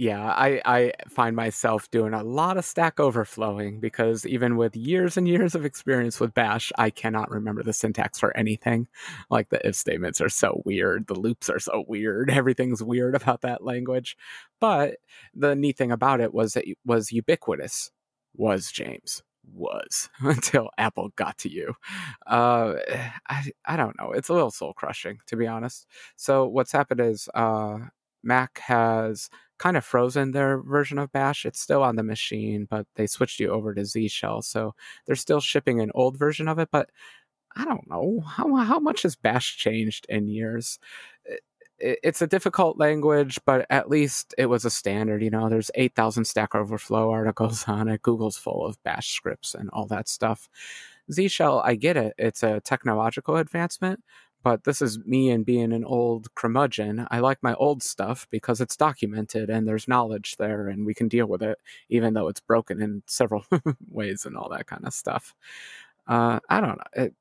Yeah, 0.03 0.25
I, 0.33 0.61
I 0.65 0.93
find 1.09 1.37
myself 1.37 1.89
doing 1.93 2.13
a 2.13 2.25
lot 2.25 2.57
of 2.57 2.65
stack 2.65 2.99
overflowing 2.99 3.79
because 3.79 4.27
even 4.27 4.57
with 4.57 4.75
years 4.75 5.17
and 5.17 5.29
years 5.29 5.55
of 5.55 5.65
experience 5.65 6.19
with 6.19 6.35
Bash, 6.35 6.73
I 6.77 6.91
cannot 6.91 7.31
remember 7.31 7.63
the 7.63 7.73
syntax 7.73 8.19
for 8.19 8.37
anything. 8.37 8.89
Like 9.31 9.51
the 9.51 9.65
if 9.65 9.77
statements 9.77 10.21
are 10.21 10.29
so 10.29 10.61
weird, 10.65 11.07
the 11.07 11.15
loops 11.15 11.49
are 11.49 11.61
so 11.61 11.85
weird, 11.87 12.31
everything's 12.33 12.83
weird 12.83 13.15
about 13.15 13.43
that 13.43 13.63
language. 13.63 14.17
But 14.59 14.97
the 15.37 15.55
neat 15.55 15.77
thing 15.79 15.93
about 15.93 16.21
it 16.21 16.35
was 16.35 16.57
it 16.57 16.77
was 16.85 17.13
ubiquitous, 17.13 17.93
was 18.35 18.73
James 18.73 19.23
was 19.55 20.11
until 20.21 20.71
Apple 20.79 21.11
got 21.15 21.39
to 21.39 21.49
you. 21.49 21.75
Uh, 22.27 22.75
I 23.29 23.45
I 23.67 23.77
don't 23.77 23.97
know. 24.01 24.11
It's 24.11 24.31
a 24.31 24.35
little 24.35 24.51
soul 24.51 24.73
crushing 24.73 25.19
to 25.27 25.37
be 25.37 25.47
honest. 25.47 25.87
So 26.17 26.49
what's 26.49 26.73
happened 26.73 27.01
is 27.01 27.29
uh, 27.35 27.79
Mac 28.23 28.59
has 28.61 29.31
kind 29.59 29.77
of 29.77 29.85
frozen 29.85 30.33
their 30.33 30.61
version 30.63 30.99
of 30.99 31.13
Bash. 31.13 31.47
It's 31.47 31.61
still 31.61 31.83
on 31.83 31.97
the 31.97 32.03
machine, 32.03 32.67
but 32.69 32.87
they 32.97 33.07
switched 33.07 33.41
you 33.41 33.51
over 33.51 33.75
to 33.75 33.85
Z 33.85 34.09
Shell, 34.09 34.43
so 34.43 34.75
they're 35.07 35.17
still 35.17 35.41
shipping 35.41 35.81
an 35.81 35.91
old 35.95 36.19
version 36.19 36.49
of 36.49 36.59
it. 36.59 36.69
But 36.73 36.91
I 37.57 37.65
don't 37.65 37.89
know 37.89 38.21
how 38.27 38.55
how 38.57 38.79
much 38.81 39.03
has 39.03 39.17
Bash 39.17 39.57
changed 39.59 40.07
in 40.09 40.29
years 40.29 40.79
it's 41.83 42.23
a 42.23 42.27
difficult 42.27 42.79
language, 42.79 43.41
but 43.45 43.67
at 43.69 43.91
least 43.91 44.35
it 44.39 44.47
was 44.47 44.65
a 44.65 44.71
standard. 44.71 45.23
You 45.23 45.31
know, 45.31 45.49
there's 45.49 45.71
8,000 45.75 46.25
Stack 46.25 46.55
Overflow 46.55 47.11
articles 47.11 47.65
on 47.69 47.89
it. 47.89 48.03
Google's 48.03 48.39
full 48.39 48.65
of 48.65 48.83
bash 48.85 49.11
scripts 49.15 49.55
and 49.55 49.69
all 49.71 49.87
that 49.87 50.09
stuff. 50.09 50.49
Z 51.11 51.29
Shell, 51.29 51.61
I 51.65 51.75
get 51.75 51.97
it. 51.97 52.15
It's 52.19 52.43
a 52.43 52.61
technological 52.61 53.37
advancement, 53.37 54.01
but 54.43 54.65
this 54.65 54.83
is 54.83 54.99
me 55.07 55.31
and 55.31 55.45
being 55.47 55.73
an 55.73 55.85
old 55.85 56.35
curmudgeon. 56.35 57.07
I 57.11 57.21
like 57.21 57.39
my 57.43 57.55
old 57.55 57.83
stuff 57.83 58.27
because 58.31 58.61
it's 58.61 58.77
documented 58.77 59.51
and 59.51 59.67
there's 59.67 59.89
knowledge 59.89 60.37
there 60.37 60.69
and 60.69 60.85
we 60.87 60.95
can 60.95 61.09
deal 61.09 61.27
with 61.27 61.43
it, 61.43 61.59
even 61.89 62.15
though 62.15 62.29
it's 62.29 62.41
broken 62.41 62.83
in 62.83 63.03
several 63.07 63.45
ways 63.91 64.27
and 64.27 64.37
all 64.37 64.49
that 64.51 64.67
kind 64.67 64.85
of 64.87 64.93
stuff. 64.95 65.35
Uh, 66.07 66.41
I 66.49 66.61
don't 66.61 66.79
know. 66.79 67.05
It, 67.05 67.15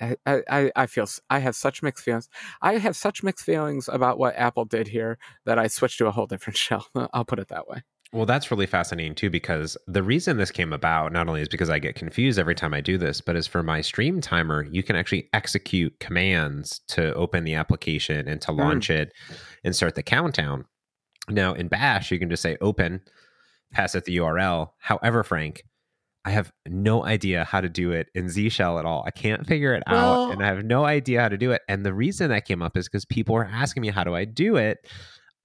I, 0.00 0.42
I, 0.50 0.72
I 0.74 0.86
feel 0.86 1.06
I 1.30 1.38
have 1.38 1.54
such 1.54 1.82
mixed 1.82 2.04
feelings. 2.04 2.28
I 2.60 2.78
have 2.78 2.96
such 2.96 3.22
mixed 3.22 3.44
feelings 3.44 3.88
about 3.88 4.18
what 4.18 4.34
Apple 4.36 4.64
did 4.64 4.88
here 4.88 5.18
that 5.44 5.58
I 5.58 5.68
switched 5.68 5.98
to 5.98 6.06
a 6.06 6.10
whole 6.10 6.26
different 6.26 6.56
shell. 6.58 6.86
I'll 7.12 7.24
put 7.24 7.38
it 7.38 7.48
that 7.48 7.68
way. 7.68 7.82
Well, 8.14 8.26
that's 8.26 8.50
really 8.50 8.66
fascinating 8.66 9.14
too, 9.14 9.30
because 9.30 9.74
the 9.86 10.02
reason 10.02 10.36
this 10.36 10.50
came 10.50 10.74
about 10.74 11.12
not 11.12 11.28
only 11.28 11.40
is 11.40 11.48
because 11.48 11.70
I 11.70 11.78
get 11.78 11.94
confused 11.94 12.38
every 12.38 12.54
time 12.54 12.74
I 12.74 12.82
do 12.82 12.98
this, 12.98 13.22
but 13.22 13.36
is 13.36 13.46
for 13.46 13.62
my 13.62 13.80
stream 13.80 14.20
timer, 14.20 14.66
you 14.70 14.82
can 14.82 14.96
actually 14.96 15.30
execute 15.32 15.98
commands 15.98 16.80
to 16.88 17.14
open 17.14 17.44
the 17.44 17.54
application 17.54 18.28
and 18.28 18.38
to 18.42 18.52
launch 18.52 18.88
mm. 18.88 18.96
it 18.96 19.12
and 19.64 19.74
start 19.74 19.94
the 19.94 20.02
countdown. 20.02 20.66
Now 21.30 21.54
in 21.54 21.68
Bash, 21.68 22.10
you 22.10 22.18
can 22.18 22.28
just 22.28 22.42
say 22.42 22.58
open, 22.60 23.00
pass 23.72 23.94
it 23.94 24.04
the 24.04 24.18
URL. 24.18 24.72
However, 24.78 25.22
Frank, 25.22 25.62
I 26.26 26.32
have 26.32 26.52
no 26.68 27.06
idea 27.06 27.44
how 27.44 27.62
to 27.62 27.68
do 27.70 27.92
it 27.92 28.08
in 28.14 28.28
Z 28.28 28.50
Shell 28.50 28.78
at 28.78 28.84
all. 28.84 29.04
I 29.06 29.10
can't 29.10 29.46
figure 29.46 29.72
it 29.72 29.84
well, 29.90 30.26
out 30.26 30.32
and 30.32 30.42
I 30.42 30.48
have 30.48 30.64
no 30.64 30.84
idea 30.84 31.22
how 31.22 31.30
to 31.30 31.38
do 31.38 31.50
it. 31.50 31.62
And 31.66 31.84
the 31.84 31.94
reason 31.94 32.28
that 32.28 32.44
came 32.44 32.60
up 32.60 32.76
is 32.76 32.88
because 32.88 33.06
people 33.06 33.34
were 33.34 33.48
asking 33.50 33.80
me, 33.80 33.88
how 33.88 34.04
do 34.04 34.14
I 34.14 34.26
do 34.26 34.56
it 34.56 34.86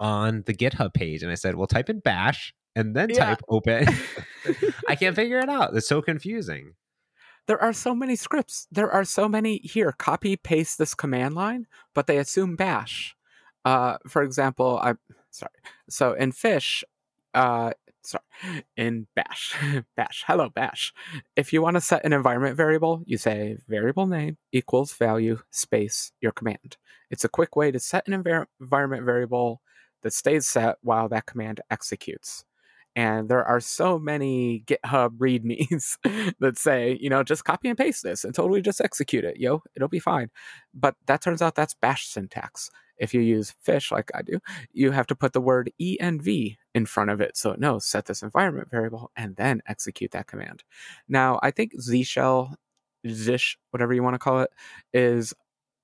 on 0.01 0.43
the 0.45 0.53
GitHub 0.53 0.93
page? 0.93 1.23
And 1.23 1.31
I 1.31 1.35
said, 1.35 1.55
well, 1.55 1.65
type 1.65 1.89
in 1.89 1.99
bash 1.99 2.53
and 2.77 2.95
then 2.95 3.09
yeah. 3.09 3.25
type 3.25 3.41
open. 3.49 3.87
I 4.87 4.95
can't 4.95 5.15
figure 5.15 5.39
it 5.39 5.49
out. 5.49 5.75
It's 5.75 5.87
so 5.87 6.01
confusing. 6.01 6.75
There 7.47 7.61
are 7.61 7.73
so 7.73 7.95
many 7.95 8.15
scripts. 8.15 8.67
There 8.71 8.91
are 8.91 9.03
so 9.03 9.27
many 9.27 9.57
here. 9.57 9.91
Copy 9.91 10.35
paste 10.35 10.77
this 10.77 10.93
command 10.93 11.33
line, 11.33 11.65
but 11.95 12.05
they 12.05 12.17
assume 12.17 12.55
bash. 12.55 13.15
Uh, 13.65 13.97
for 14.07 14.21
example, 14.21 14.79
I'm 14.81 14.99
sorry. 15.31 15.51
So 15.89 16.13
in 16.13 16.31
Fish, 16.31 16.83
uh, 17.33 17.71
sorry, 18.03 18.23
in 18.75 19.07
bash, 19.15 19.55
bash, 19.97 20.23
hello 20.27 20.49
bash. 20.49 20.93
If 21.35 21.51
you 21.51 21.61
want 21.61 21.75
to 21.75 21.81
set 21.81 22.05
an 22.05 22.13
environment 22.13 22.55
variable, 22.55 23.01
you 23.05 23.17
say 23.17 23.57
variable 23.67 24.07
name 24.07 24.37
equals 24.51 24.93
value 24.93 25.39
space 25.49 26.11
your 26.21 26.31
command. 26.31 26.77
It's 27.09 27.25
a 27.25 27.29
quick 27.29 27.55
way 27.55 27.71
to 27.71 27.79
set 27.79 28.07
an 28.07 28.21
envir- 28.21 28.45
environment 28.59 29.03
variable 29.03 29.61
that 30.03 30.13
stays 30.13 30.45
set 30.45 30.77
while 30.81 31.09
that 31.09 31.25
command 31.25 31.61
executes. 31.71 32.45
And 32.97 33.29
there 33.29 33.45
are 33.45 33.59
so 33.59 33.99
many 33.99 34.63
GitHub 34.65 35.19
readmes 35.19 35.97
that 36.39 36.57
say, 36.57 36.97
you 36.99 37.11
know, 37.11 37.23
just 37.23 37.45
copy 37.45 37.69
and 37.69 37.77
paste 37.77 38.01
this 38.01 38.23
and 38.23 38.33
totally 38.33 38.59
just 38.59 38.81
execute 38.81 39.23
it. 39.23 39.37
Yo, 39.37 39.61
it'll 39.75 39.87
be 39.87 39.99
fine. 39.99 40.31
But 40.73 40.95
that 41.05 41.21
turns 41.21 41.43
out 41.43 41.53
that's 41.53 41.75
bash 41.75 42.07
syntax. 42.07 42.71
If 42.97 43.13
you 43.13 43.21
use 43.21 43.53
fish 43.61 43.91
like 43.91 44.09
I 44.15 44.23
do, 44.23 44.39
you 44.73 44.89
have 44.91 45.05
to 45.07 45.15
put 45.15 45.33
the 45.33 45.41
word 45.41 45.71
env 45.79 46.57
in 46.73 46.85
front 46.87 47.11
of 47.11 47.21
it 47.21 47.37
so 47.37 47.51
it 47.51 47.59
knows 47.59 47.85
set 47.85 48.05
this 48.07 48.23
environment 48.23 48.71
variable 48.71 49.11
and 49.15 49.35
then 49.35 49.61
execute 49.67 50.09
that 50.11 50.25
command. 50.25 50.63
Now, 51.07 51.39
I 51.43 51.51
think 51.51 51.79
Z 51.79 52.01
shell, 52.03 52.55
Zish, 53.05 53.57
whatever 53.69 53.93
you 53.93 54.01
want 54.01 54.15
to 54.15 54.19
call 54.19 54.41
it, 54.41 54.49
is 54.91 55.35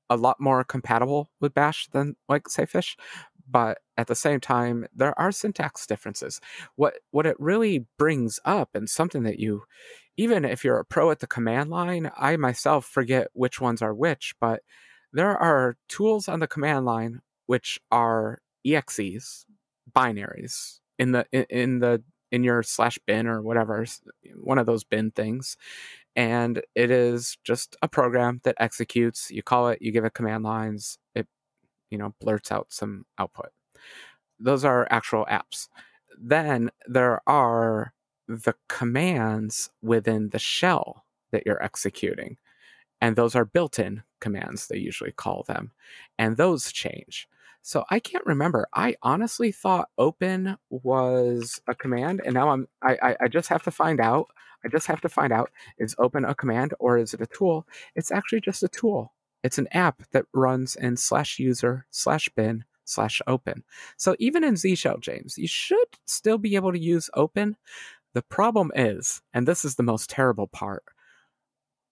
a 0.10 0.18
lot 0.18 0.40
more 0.40 0.64
compatible 0.64 1.30
with 1.40 1.54
bash 1.54 1.88
than 1.92 2.16
like 2.30 2.50
say 2.50 2.66
fish 2.66 2.98
but 3.54 3.80
at 3.98 4.08
the 4.08 4.16
same 4.16 4.42
time 4.42 4.88
there 4.96 5.18
are 5.20 5.32
syntax 5.32 5.88
differences. 5.88 6.42
What 6.76 6.96
what 7.12 7.28
it 7.28 7.40
really 7.40 7.86
brings 7.98 8.40
up 8.46 8.72
and 8.76 8.90
something 8.90 9.24
that 9.24 9.40
you 9.40 9.64
even 10.18 10.46
if 10.46 10.64
you're 10.66 10.80
a 10.80 10.86
pro 10.86 11.12
at 11.12 11.20
the 11.20 11.28
command 11.28 11.70
line 11.70 12.12
i 12.18 12.38
myself 12.38 12.86
forget 12.86 13.28
which 13.34 13.60
ones 13.62 13.82
are 13.82 13.96
which 13.96 14.36
but 14.40 14.62
there 15.12 15.36
are 15.38 15.78
tools 15.90 16.28
on 16.30 16.40
the 16.40 16.48
command 16.48 16.86
line 16.86 17.22
which 17.48 17.80
are 17.92 18.40
exes 18.66 19.46
binaries 19.96 20.80
in 21.00 21.14
the 21.14 21.26
in 21.50 21.80
the 21.80 22.04
in 22.32 22.44
your 22.44 22.64
slash 22.64 23.00
bin 23.08 23.28
or 23.28 23.42
whatever 23.42 23.86
one 24.36 24.60
of 24.60 24.68
those 24.68 24.84
bin 24.84 25.12
things 25.12 25.58
and 26.16 26.62
it 26.76 26.92
is 26.92 27.38
just 27.44 27.76
a 27.82 27.88
program 27.88 28.42
that 28.44 28.56
executes. 28.60 29.32
You 29.32 29.44
call 29.44 29.70
it 29.70 29.82
you 29.82 29.92
give 29.92 30.06
it 30.06 30.14
command 30.14 30.44
lines 30.44 30.98
it 31.16 31.28
you 31.94 32.00
know 32.00 32.16
blurts 32.20 32.52
out 32.52 32.68
some 32.74 33.06
output. 33.20 33.52
Those 34.40 34.66
are 34.66 34.88
actual 34.92 35.26
apps. 35.32 35.70
Then 36.20 36.72
there 36.88 37.22
are 37.28 37.94
the 38.28 38.56
commands 38.70 39.70
within 39.84 40.30
the 40.32 40.40
shell 40.40 41.06
that 41.32 41.44
you're 41.46 41.64
executing 41.64 42.38
and 43.02 43.16
those 43.16 43.36
are 43.36 43.46
built-in 43.46 44.04
commands 44.22 44.68
they 44.68 44.78
usually 44.78 45.12
call 45.12 45.44
them 45.44 45.72
and 46.20 46.38
those 46.38 46.72
change. 46.72 47.28
So 47.64 47.86
i 47.92 48.00
can't 48.00 48.26
remember. 48.26 48.68
I 48.74 48.96
honestly 49.04 49.52
thought 49.52 49.90
open 49.98 50.58
was 50.70 51.62
a 51.68 51.76
command 51.76 52.22
and 52.26 52.34
now 52.34 52.50
i'm 52.50 52.68
i 52.84 53.16
i 53.22 53.28
just 53.28 53.50
have 53.50 53.64
to 53.64 53.72
find 53.72 54.00
out 54.02 54.28
i 54.66 54.70
just 54.70 54.88
have 54.88 55.02
to 55.02 55.10
find 55.10 55.34
out 55.34 55.52
is 55.80 55.96
open 56.00 56.26
a 56.26 56.36
command 56.36 56.74
or 56.80 56.98
is 56.98 57.14
it 57.14 57.22
a 57.22 57.28
tool? 57.28 57.68
It's 57.96 58.12
actually 58.12 58.42
just 58.42 58.64
a 58.64 58.70
tool 58.70 59.14
it's 59.44 59.58
an 59.58 59.68
app 59.72 60.04
that 60.12 60.26
runs 60.34 60.76
in 60.76 60.98
slash 60.98 61.38
user 61.38 61.86
slash 61.92 62.30
bin 62.30 62.64
slash 62.86 63.22
open. 63.28 63.64
So 63.98 64.16
even 64.20 64.44
in 64.44 64.56
Z 64.56 64.76
Shell, 64.76 65.00
James, 65.00 65.38
you 65.38 65.48
should 65.48 65.88
still 66.06 66.38
be 66.38 66.56
able 66.56 66.72
to 66.72 66.80
use 66.80 67.10
open. 67.14 67.58
The 68.14 68.22
problem 68.22 68.72
is, 68.76 69.22
and 69.34 69.48
this 69.48 69.66
is 69.66 69.76
the 69.76 69.84
most 69.84 70.10
terrible 70.10 70.48
part, 70.48 70.84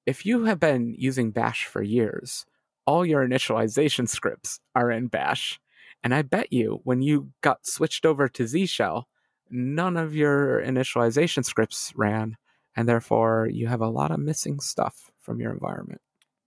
if 0.05 0.25
you 0.25 0.45
have 0.45 0.59
been 0.59 0.95
using 0.97 1.31
Bash 1.31 1.65
for 1.65 1.81
years, 1.81 2.45
all 2.85 3.05
your 3.05 3.27
initialization 3.27 4.07
scripts 4.09 4.59
are 4.75 4.91
in 4.91 5.07
Bash. 5.07 5.59
And 6.03 6.15
I 6.15 6.23
bet 6.23 6.51
you 6.51 6.81
when 6.83 7.01
you 7.01 7.31
got 7.41 7.67
switched 7.67 8.05
over 8.05 8.27
to 8.29 8.47
Z 8.47 8.65
Shell, 8.65 9.07
none 9.49 9.97
of 9.97 10.15
your 10.15 10.61
initialization 10.61 11.45
scripts 11.45 11.93
ran. 11.95 12.37
And 12.75 12.87
therefore, 12.87 13.49
you 13.51 13.67
have 13.67 13.81
a 13.81 13.89
lot 13.89 14.11
of 14.11 14.19
missing 14.19 14.61
stuff 14.61 15.11
from 15.19 15.41
your 15.41 15.51
environment. 15.51 16.01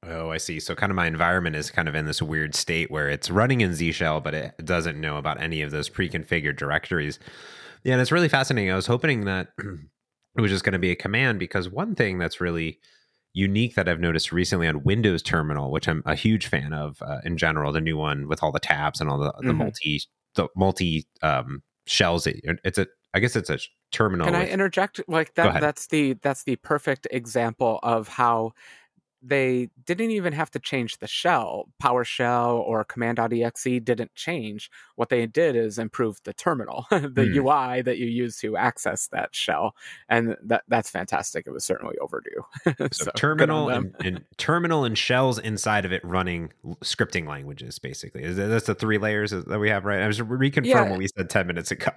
Oh, 0.08 0.30
I 0.30 0.38
see. 0.38 0.60
So 0.60 0.74
kind 0.74 0.90
of 0.90 0.96
my 0.96 1.06
environment 1.06 1.56
is 1.56 1.70
kind 1.70 1.88
of 1.88 1.94
in 1.94 2.06
this 2.06 2.20
weird 2.20 2.54
state 2.54 2.90
where 2.90 3.08
it's 3.08 3.30
running 3.30 3.60
in 3.60 3.74
Z 3.74 3.92
shell, 3.92 4.20
but 4.20 4.34
it 4.34 4.64
doesn't 4.64 5.00
know 5.00 5.16
about 5.16 5.40
any 5.40 5.62
of 5.62 5.70
those 5.70 5.88
pre-configured 5.88 6.56
directories. 6.56 7.18
Yeah, 7.84 7.94
and 7.94 8.02
it's 8.02 8.12
really 8.12 8.28
fascinating. 8.28 8.70
I 8.70 8.76
was 8.76 8.86
hoping 8.86 9.24
that 9.24 9.48
it 9.58 10.40
was 10.40 10.50
just 10.50 10.64
going 10.64 10.72
to 10.72 10.78
be 10.78 10.90
a 10.90 10.96
command 10.96 11.38
because 11.38 11.68
one 11.68 11.94
thing 11.94 12.18
that's 12.18 12.40
really 12.40 12.78
unique 13.34 13.74
that 13.74 13.88
I've 13.88 14.00
noticed 14.00 14.32
recently 14.32 14.66
on 14.66 14.84
Windows 14.84 15.22
Terminal, 15.22 15.70
which 15.70 15.88
I'm 15.88 16.02
a 16.06 16.14
huge 16.14 16.46
fan 16.46 16.72
of 16.72 17.02
uh, 17.02 17.18
in 17.24 17.36
general, 17.36 17.72
the 17.72 17.80
new 17.80 17.96
one 17.96 18.28
with 18.28 18.42
all 18.42 18.52
the 18.52 18.60
tabs 18.60 19.00
and 19.00 19.10
all 19.10 19.18
the, 19.18 19.32
the 19.38 19.48
mm-hmm. 19.48 19.58
multi 19.58 20.02
the 20.34 20.48
multi 20.56 21.06
um, 21.22 21.62
shells. 21.86 22.26
It's 22.26 22.78
a 22.78 22.86
I 23.12 23.20
guess 23.20 23.36
it's 23.36 23.50
a 23.50 23.58
terminal. 23.92 24.26
Can 24.26 24.38
with... 24.38 24.48
I 24.48 24.52
interject? 24.52 25.00
Like 25.08 25.34
that? 25.34 25.60
That's 25.60 25.88
the 25.88 26.14
that's 26.14 26.44
the 26.44 26.56
perfect 26.56 27.06
example 27.10 27.80
of 27.82 28.08
how 28.08 28.52
they 29.26 29.70
didn't 29.86 30.10
even 30.10 30.32
have 30.32 30.50
to 30.50 30.58
change 30.58 30.98
the 30.98 31.06
shell. 31.06 31.68
PowerShell 31.82 32.58
or 32.58 32.84
command.exe 32.84 33.64
didn't 33.82 34.14
change. 34.14 34.70
What 34.96 35.08
they 35.08 35.26
did 35.26 35.56
is 35.56 35.78
improve 35.78 36.20
the 36.24 36.34
terminal, 36.34 36.86
the 36.90 36.98
mm. 36.98 37.36
UI 37.36 37.82
that 37.82 37.98
you 37.98 38.06
use 38.06 38.38
to 38.40 38.56
access 38.56 39.08
that 39.08 39.34
shell. 39.34 39.74
And 40.08 40.36
that 40.44 40.64
that's 40.68 40.90
fantastic. 40.90 41.46
It 41.46 41.52
was 41.52 41.64
certainly 41.64 41.96
overdue. 41.98 42.44
so, 42.92 43.04
so, 43.04 43.10
terminal 43.16 43.70
and, 43.70 43.94
and, 44.04 44.24
terminal 44.36 44.84
and 44.84 44.96
shells 44.96 45.38
inside 45.38 45.84
of 45.84 45.92
it 45.92 46.04
running 46.04 46.52
scripting 46.82 47.26
languages, 47.26 47.78
basically. 47.78 48.22
Is 48.24 48.36
that, 48.36 48.48
that's 48.48 48.66
the 48.66 48.74
three 48.74 48.98
layers 48.98 49.30
that 49.30 49.58
we 49.58 49.70
have, 49.70 49.84
right? 49.84 50.00
I 50.00 50.06
was 50.06 50.18
reconfirm 50.20 50.66
yeah. 50.66 50.90
what 50.90 50.98
we 50.98 51.08
said 51.08 51.30
10 51.30 51.46
minutes 51.46 51.70
ago. 51.70 51.90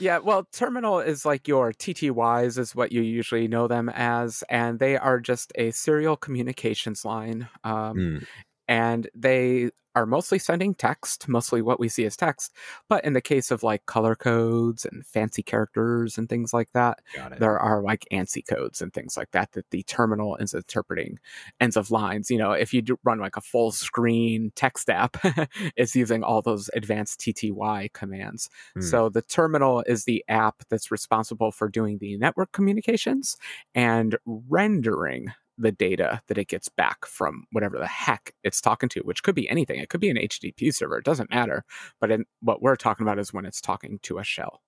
yeah, 0.00 0.18
well, 0.18 0.48
terminal 0.52 0.98
is 0.98 1.24
like 1.24 1.46
your 1.46 1.72
TTYs 1.72 2.58
is 2.58 2.74
what 2.74 2.90
you 2.90 3.02
usually 3.02 3.46
know 3.46 3.68
them 3.68 3.88
as, 3.90 4.42
and 4.48 4.78
they 4.78 4.96
are 4.96 5.20
just 5.20 5.52
a 5.54 5.70
serial 5.70 6.16
communications 6.56 7.04
line. 7.04 7.48
Um, 7.64 7.96
mm. 7.96 8.26
And 8.68 9.08
they 9.14 9.70
are 9.94 10.04
mostly 10.04 10.38
sending 10.38 10.74
text, 10.74 11.26
mostly 11.26 11.62
what 11.62 11.80
we 11.80 11.88
see 11.88 12.04
as 12.04 12.18
text. 12.18 12.52
But 12.86 13.02
in 13.02 13.14
the 13.14 13.20
case 13.22 13.50
of 13.50 13.62
like 13.62 13.86
color 13.86 14.14
codes 14.14 14.84
and 14.84 15.06
fancy 15.06 15.42
characters 15.42 16.18
and 16.18 16.28
things 16.28 16.52
like 16.52 16.70
that, 16.74 16.98
there 17.38 17.58
are 17.58 17.80
like 17.80 18.04
ANSI 18.12 18.46
codes 18.46 18.82
and 18.82 18.92
things 18.92 19.16
like 19.16 19.30
that 19.30 19.52
that 19.52 19.70
the 19.70 19.84
terminal 19.84 20.36
is 20.36 20.52
interpreting 20.52 21.18
ends 21.60 21.78
of 21.78 21.90
lines. 21.90 22.30
You 22.30 22.36
know, 22.36 22.52
if 22.52 22.74
you 22.74 22.82
run 23.04 23.20
like 23.20 23.38
a 23.38 23.40
full 23.40 23.72
screen 23.72 24.52
text 24.54 24.90
app, 24.90 25.16
it's 25.76 25.96
using 25.96 26.22
all 26.22 26.42
those 26.42 26.68
advanced 26.74 27.20
TTY 27.20 27.90
commands. 27.94 28.50
Hmm. 28.74 28.82
So 28.82 29.08
the 29.08 29.22
terminal 29.22 29.82
is 29.86 30.04
the 30.04 30.22
app 30.28 30.56
that's 30.68 30.90
responsible 30.90 31.52
for 31.52 31.70
doing 31.70 31.98
the 31.98 32.18
network 32.18 32.52
communications 32.52 33.38
and 33.74 34.18
rendering 34.26 35.32
the 35.58 35.72
data 35.72 36.20
that 36.28 36.38
it 36.38 36.48
gets 36.48 36.68
back 36.68 37.06
from 37.06 37.44
whatever 37.52 37.78
the 37.78 37.86
heck 37.86 38.32
it's 38.44 38.60
talking 38.60 38.88
to, 38.90 39.00
which 39.00 39.22
could 39.22 39.34
be 39.34 39.48
anything. 39.48 39.80
It 39.80 39.88
could 39.88 40.00
be 40.00 40.10
an 40.10 40.16
HTTP 40.16 40.74
server. 40.74 40.98
It 40.98 41.04
doesn't 41.04 41.30
matter. 41.30 41.64
But 42.00 42.10
in, 42.10 42.24
what 42.40 42.62
we're 42.62 42.76
talking 42.76 43.06
about 43.06 43.18
is 43.18 43.32
when 43.32 43.46
it's 43.46 43.60
talking 43.60 43.98
to 44.02 44.18
a 44.18 44.24
shell. 44.24 44.62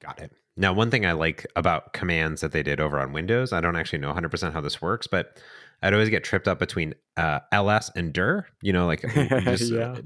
Got 0.00 0.20
it. 0.20 0.32
Now, 0.56 0.72
one 0.72 0.90
thing 0.90 1.04
I 1.04 1.12
like 1.12 1.46
about 1.56 1.92
commands 1.92 2.40
that 2.40 2.52
they 2.52 2.62
did 2.62 2.80
over 2.80 2.98
on 3.00 3.12
Windows, 3.12 3.52
I 3.52 3.60
don't 3.60 3.76
actually 3.76 3.98
know 3.98 4.12
100% 4.12 4.52
how 4.52 4.60
this 4.60 4.80
works, 4.80 5.06
but 5.06 5.40
I'd 5.82 5.92
always 5.92 6.10
get 6.10 6.22
tripped 6.22 6.46
up 6.46 6.58
between 6.58 6.94
uh, 7.16 7.40
ls 7.50 7.90
and 7.96 8.12
dir, 8.12 8.46
you 8.62 8.72
know, 8.72 8.86
like 8.86 9.02
just, 9.44 9.72
yeah. 9.72 9.96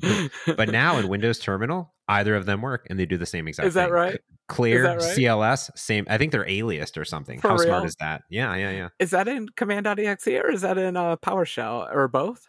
but 0.56 0.70
now 0.70 0.98
in 0.98 1.08
Windows 1.08 1.38
Terminal, 1.38 1.92
either 2.08 2.34
of 2.34 2.46
them 2.46 2.62
work 2.62 2.86
and 2.88 2.98
they 2.98 3.06
do 3.06 3.16
the 3.16 3.26
same 3.26 3.46
exact 3.48 3.68
Is 3.68 3.74
that 3.74 3.90
right? 3.90 4.20
Clear, 4.48 4.82
that 4.82 5.00
right? 5.00 5.16
CLS, 5.16 5.70
same. 5.76 6.06
I 6.08 6.16
think 6.16 6.32
they're 6.32 6.44
aliased 6.44 6.96
or 6.96 7.04
something. 7.04 7.40
For 7.40 7.48
How 7.48 7.56
real? 7.56 7.66
smart 7.66 7.84
is 7.84 7.96
that? 8.00 8.22
Yeah, 8.30 8.54
yeah, 8.56 8.70
yeah. 8.70 8.88
Is 8.98 9.10
that 9.10 9.28
in 9.28 9.48
command.exe 9.50 10.26
or 10.26 10.50
is 10.50 10.62
that 10.62 10.78
in 10.78 10.96
uh, 10.96 11.16
PowerShell 11.16 11.94
or 11.94 12.08
both? 12.08 12.46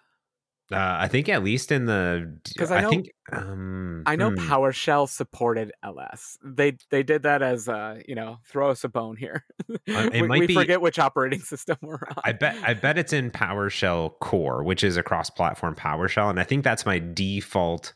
Uh, 0.71 0.97
I 0.99 1.07
think 1.07 1.29
at 1.29 1.43
least 1.43 1.71
in 1.71 1.85
the 1.85 2.37
because 2.47 2.69
I, 2.69 2.85
I, 2.85 2.89
think 2.89 3.09
um, 3.31 4.03
I 4.05 4.15
know 4.15 4.29
hmm. 4.29 4.37
PowerShell 4.37 5.09
supported 5.09 5.71
LS. 5.81 6.37
They 6.43 6.77
they 6.91 7.01
did 7.01 7.23
that 7.23 7.41
as 7.41 7.67
uh 7.67 7.99
you 8.07 8.13
know 8.13 8.37
throw 8.45 8.69
us 8.69 8.83
a 8.83 8.89
bone 8.89 9.17
here. 9.17 9.45
Uh, 9.67 9.77
it 10.13 10.21
we, 10.21 10.27
might 10.27 10.39
we 10.41 10.47
be, 10.47 10.53
forget 10.53 10.79
which 10.79 10.99
operating 10.99 11.39
system 11.39 11.77
we're 11.81 11.95
on. 11.95 12.21
I 12.23 12.33
bet 12.33 12.55
I 12.63 12.75
bet 12.75 12.99
it's 12.99 13.13
in 13.13 13.31
PowerShell 13.31 14.19
Core, 14.19 14.63
which 14.63 14.83
is 14.83 14.95
a 14.95 15.01
cross-platform 15.01 15.73
PowerShell, 15.73 16.29
and 16.29 16.39
I 16.39 16.43
think 16.43 16.63
that's 16.63 16.85
my 16.85 16.99
default 16.99 17.93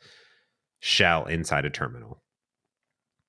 shell 0.83 1.25
inside 1.25 1.63
a 1.63 1.69
terminal. 1.69 2.21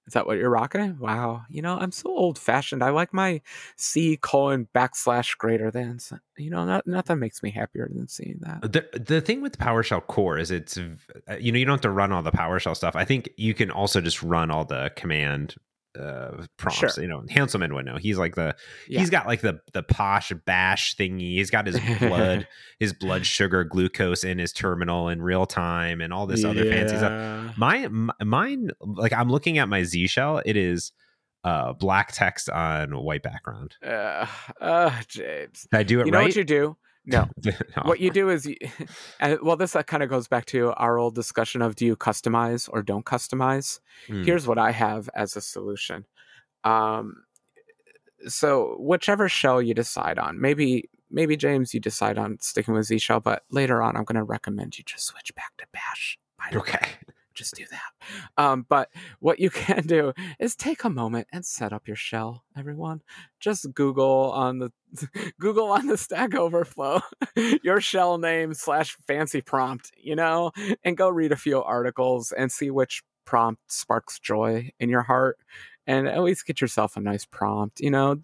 Is 0.09 0.13
that 0.15 0.27
what 0.27 0.39
you're 0.39 0.51
rocking? 0.51 0.99
Wow. 0.99 1.43
You 1.49 1.63
know, 1.63 1.79
I'm 1.79 1.93
so 1.93 2.11
old 2.11 2.37
fashioned. 2.37 2.83
I 2.83 2.91
like 2.91 3.15
my 3.15 3.41
C 3.77 4.19
colon 4.21 4.69
backslash 4.75 5.39
greater 5.39 5.71
than. 5.71 5.99
You 6.37 6.51
know, 6.51 6.65
not, 6.65 6.87
nothing 6.87 7.21
makes 7.21 7.43
me 7.43 7.51
happier 7.51 7.89
than 7.91 8.09
seeing 8.09 8.39
that. 8.41 8.61
The 8.73 8.87
the 8.99 9.21
thing 9.21 9.41
with 9.41 9.57
PowerShell 9.57 10.07
core 10.09 10.37
is 10.37 10.51
it's 10.51 10.77
uh, 10.77 11.37
you 11.39 11.53
know 11.53 11.59
you 11.59 11.65
don't 11.65 11.75
have 11.75 11.81
to 11.83 11.91
run 11.91 12.13
all 12.13 12.23
the 12.23 12.33
PowerShell 12.33 12.77
stuff. 12.77 12.97
I 12.97 13.05
think 13.05 13.31
you 13.37 13.55
can 13.55 13.71
also 13.71 14.01
just 14.01 14.23
run 14.23 14.51
all 14.51 14.65
the 14.65 14.91
command 14.97 15.55
uh, 15.99 16.45
prompts. 16.57 16.95
Sure. 16.95 17.03
You 17.03 17.09
know, 17.09 17.23
Hanselman 17.31 17.75
would 17.75 17.87
know. 17.87 17.97
He's 17.97 18.19
like 18.19 18.35
the 18.35 18.57
yeah. 18.89 19.01
he's 19.01 19.11
got 19.11 19.27
like 19.27 19.41
the 19.41 19.61
the 19.73 19.83
posh 19.83 20.33
bash 20.45 20.97
thingy. 20.97 21.37
He's 21.37 21.51
got 21.51 21.67
his 21.67 21.79
blood 21.99 22.47
his 22.79 22.93
blood 22.93 23.27
sugar 23.27 23.65
glucose 23.65 24.25
in 24.25 24.39
his 24.39 24.53
terminal 24.53 25.09
in 25.09 25.23
real 25.23 25.47
time 25.47 26.01
and 26.01 26.13
all 26.13 26.27
this 26.27 26.43
yeah. 26.43 26.51
other 26.51 26.65
fancy 26.65 26.97
stuff. 26.97 27.57
My, 27.57 27.89
mine 28.25 28.71
like 28.81 29.13
I'm 29.13 29.31
looking 29.31 29.59
at 29.59 29.69
my 29.69 29.85
Z 29.85 30.07
shell. 30.09 30.43
It 30.45 30.57
is 30.57 30.93
uh 31.45 31.73
black 31.75 32.13
text 32.13 32.49
on 32.49 32.97
white 32.97 33.23
background. 33.23 33.77
Uh, 33.85 34.27
uh 34.61 35.01
James. 35.09 35.67
Did 35.71 35.79
I 35.79 35.83
do 35.83 36.01
it 36.01 36.07
you 36.07 36.13
right? 36.13 36.19
know 36.19 36.25
what 36.25 36.37
you 36.37 36.45
do? 36.45 36.77
No. 37.07 37.29
no. 37.45 37.53
What 37.83 38.01
you 38.01 38.11
do 38.11 38.31
is, 38.31 38.47
you, 38.47 38.57
and 39.21 39.39
well, 39.43 39.57
this 39.57 39.77
uh, 39.77 39.83
kind 39.83 40.03
of 40.03 40.09
goes 40.09 40.29
back 40.29 40.47
to 40.47 40.73
our 40.75 40.99
old 40.99 41.15
discussion 41.15 41.63
of 41.63 41.75
do 41.77 41.87
you 41.87 41.97
customize 41.97 42.69
or 42.73 42.83
don't 42.83 43.05
customize. 43.05 43.81
Mm. 44.09 44.25
Here's 44.25 44.47
what 44.47 44.59
I 44.59 44.71
have 44.71 45.09
as 45.15 45.37
a 45.37 45.41
solution. 45.41 46.07
Um, 46.65 47.25
so 48.27 48.77
whichever 48.79 49.29
shell 49.29 49.61
you 49.61 49.75
decide 49.75 50.19
on, 50.19 50.41
maybe 50.41 50.89
maybe 51.11 51.37
James, 51.37 51.75
you 51.75 51.81
decide 51.81 52.19
on 52.19 52.39
sticking 52.41 52.75
with 52.75 52.87
Z 52.87 52.99
shell, 52.99 53.21
but 53.21 53.45
later 53.51 53.83
on, 53.83 53.97
I'm 53.97 54.05
going 54.05 54.17
to 54.17 54.25
recommend 54.25 54.79
you 54.79 54.85
just 54.85 55.07
switch 55.07 55.35
back 55.35 55.53
to 55.59 55.67
Bash. 55.73 56.19
Okay 56.53 56.89
just 57.35 57.55
do 57.55 57.65
that. 57.71 58.43
Um, 58.43 58.67
but 58.69 58.91
what 59.21 59.39
you 59.41 59.51
can 59.51 59.87
do 59.87 60.13
is 60.39 60.57
take 60.57 60.85
a 60.85 60.91
moment 60.91 61.29
and 61.33 61.45
set 61.45 61.73
up 61.73 61.87
your 61.87 61.97
shell, 61.97 62.45
everyone. 62.57 63.03
Just 63.41 63.73
Google 63.75 64.33
on 64.33 64.59
the 64.59 64.71
Google 65.41 65.73
on 65.73 65.87
the 65.87 65.99
Stack 65.99 66.35
Overflow 66.35 67.01
your 67.63 67.81
shell 67.81 68.19
name 68.19 68.55
slash 68.55 68.97
fancy 69.07 69.41
prompt, 69.41 69.91
you 69.97 70.15
know, 70.15 70.53
and 70.85 70.97
go 70.97 71.09
read 71.09 71.33
a 71.33 71.37
few 71.37 71.63
articles 71.63 72.33
and 72.33 72.51
see 72.51 72.71
which 72.71 73.03
prompt 73.25 73.61
sparks 73.73 74.19
joy 74.19 74.71
in 74.79 74.89
your 74.89 75.03
heart, 75.03 75.39
and 75.87 76.07
at 76.07 76.23
least 76.23 76.47
get 76.47 76.61
yourself 76.61 76.97
a 76.97 77.01
nice 77.01 77.25
prompt, 77.25 77.81
you 77.81 77.91
know. 77.91 78.17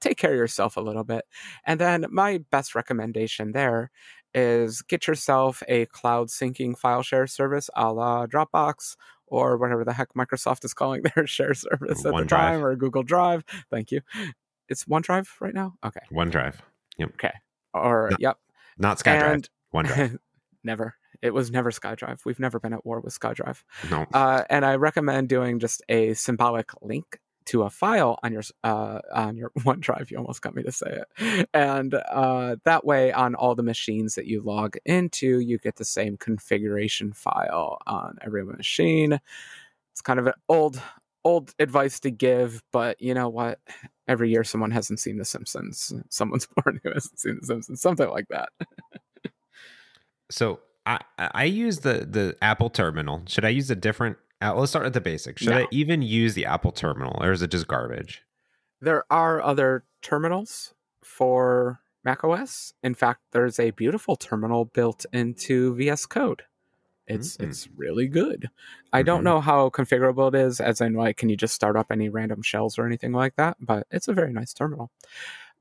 Take 0.00 0.18
care 0.18 0.32
of 0.32 0.36
yourself 0.36 0.76
a 0.76 0.80
little 0.80 1.04
bit. 1.04 1.24
And 1.64 1.80
then 1.80 2.06
my 2.10 2.38
best 2.50 2.74
recommendation 2.74 3.52
there 3.52 3.90
is 4.36 4.82
get 4.82 5.08
yourself 5.08 5.62
a 5.66 5.86
cloud 5.86 6.28
syncing 6.28 6.76
file 6.78 7.02
share 7.02 7.26
service 7.26 7.70
a 7.74 7.90
la 7.92 8.26
Dropbox 8.26 8.96
or 9.26 9.56
whatever 9.56 9.82
the 9.84 9.94
heck 9.94 10.12
Microsoft 10.14 10.64
is 10.64 10.74
calling 10.74 11.02
their 11.16 11.26
share 11.26 11.54
service 11.54 12.04
at 12.04 12.12
OneDrive. 12.12 12.18
the 12.20 12.28
time 12.28 12.64
or 12.64 12.76
Google 12.76 13.02
Drive. 13.02 13.44
Thank 13.70 13.90
you. 13.90 14.02
It's 14.68 14.84
OneDrive 14.84 15.26
right 15.40 15.54
now? 15.54 15.74
Okay. 15.84 16.00
OneDrive. 16.12 16.56
Yep. 16.98 17.10
Okay. 17.14 17.32
Or, 17.72 18.10
no, 18.10 18.16
yep. 18.20 18.38
Not 18.78 18.98
SkyDrive. 18.98 19.32
And, 19.32 19.48
OneDrive. 19.74 20.18
never. 20.64 20.94
It 21.22 21.32
was 21.32 21.50
never 21.50 21.70
SkyDrive. 21.70 22.24
We've 22.24 22.38
never 22.38 22.60
been 22.60 22.74
at 22.74 22.84
war 22.84 23.00
with 23.00 23.18
SkyDrive. 23.18 23.62
No. 23.90 24.06
Uh, 24.12 24.44
and 24.50 24.64
I 24.66 24.76
recommend 24.76 25.28
doing 25.28 25.60
just 25.60 25.82
a 25.88 26.14
symbolic 26.14 26.70
link 26.82 27.20
to 27.46 27.62
a 27.62 27.70
file 27.70 28.18
on 28.22 28.32
your 28.32 28.42
uh, 28.64 29.00
on 29.14 29.36
your 29.36 29.50
OneDrive. 29.60 30.10
You 30.10 30.18
almost 30.18 30.42
got 30.42 30.54
me 30.54 30.62
to 30.62 30.72
say 30.72 31.00
it, 31.18 31.48
and 31.54 31.94
uh, 31.94 32.56
that 32.64 32.84
way, 32.84 33.12
on 33.12 33.34
all 33.34 33.54
the 33.54 33.62
machines 33.62 34.14
that 34.14 34.26
you 34.26 34.42
log 34.42 34.76
into, 34.84 35.40
you 35.40 35.58
get 35.58 35.76
the 35.76 35.84
same 35.84 36.16
configuration 36.16 37.12
file 37.12 37.78
on 37.86 38.18
every 38.22 38.44
machine. 38.44 39.18
It's 39.92 40.02
kind 40.02 40.18
of 40.18 40.26
an 40.26 40.34
old 40.48 40.80
old 41.26 41.52
advice 41.58 41.98
to 42.00 42.10
give, 42.10 42.62
but 42.72 43.02
you 43.02 43.12
know 43.12 43.28
what? 43.28 43.58
Every 44.06 44.30
year, 44.30 44.44
someone 44.44 44.70
hasn't 44.70 45.00
seen 45.00 45.18
The 45.18 45.24
Simpsons. 45.24 45.92
Someone's 46.08 46.46
born 46.64 46.80
who 46.84 46.92
hasn't 46.92 47.18
seen 47.18 47.38
The 47.40 47.46
Simpsons. 47.46 47.80
Something 47.80 48.08
like 48.08 48.28
that. 48.28 48.50
so 50.30 50.60
I 50.86 51.00
I 51.18 51.44
use 51.44 51.80
the 51.80 52.06
the 52.08 52.36
Apple 52.40 52.70
terminal. 52.70 53.22
Should 53.26 53.44
I 53.44 53.48
use 53.48 53.70
a 53.70 53.76
different 53.76 54.18
uh, 54.42 54.54
let's 54.54 54.70
start 54.70 54.86
at 54.86 54.92
the 54.92 55.00
basics. 55.00 55.42
Should 55.42 55.50
no. 55.50 55.58
I 55.58 55.66
even 55.70 56.02
use 56.02 56.34
the 56.34 56.46
Apple 56.46 56.72
terminal 56.72 57.22
or 57.22 57.32
is 57.32 57.42
it 57.42 57.50
just 57.50 57.68
garbage? 57.68 58.22
There 58.80 59.04
are 59.10 59.42
other 59.42 59.84
terminals 60.02 60.74
for 61.02 61.80
macOS. 62.04 62.74
In 62.82 62.94
fact, 62.94 63.20
there's 63.32 63.58
a 63.58 63.70
beautiful 63.70 64.16
terminal 64.16 64.66
built 64.66 65.06
into 65.12 65.74
VS 65.74 66.06
Code. 66.06 66.42
It's 67.06 67.36
mm-hmm. 67.36 67.48
it's 67.48 67.68
really 67.76 68.08
good. 68.08 68.50
I 68.92 69.00
mm-hmm. 69.00 69.06
don't 69.06 69.24
know 69.24 69.40
how 69.40 69.70
configurable 69.70 70.28
it 70.28 70.34
is, 70.34 70.60
as 70.60 70.80
in 70.80 70.94
like 70.94 71.16
can 71.16 71.28
you 71.28 71.36
just 71.36 71.54
start 71.54 71.76
up 71.76 71.86
any 71.90 72.08
random 72.08 72.42
shells 72.42 72.78
or 72.78 72.86
anything 72.86 73.12
like 73.12 73.36
that, 73.36 73.56
but 73.60 73.86
it's 73.90 74.08
a 74.08 74.12
very 74.12 74.32
nice 74.32 74.52
terminal. 74.52 74.90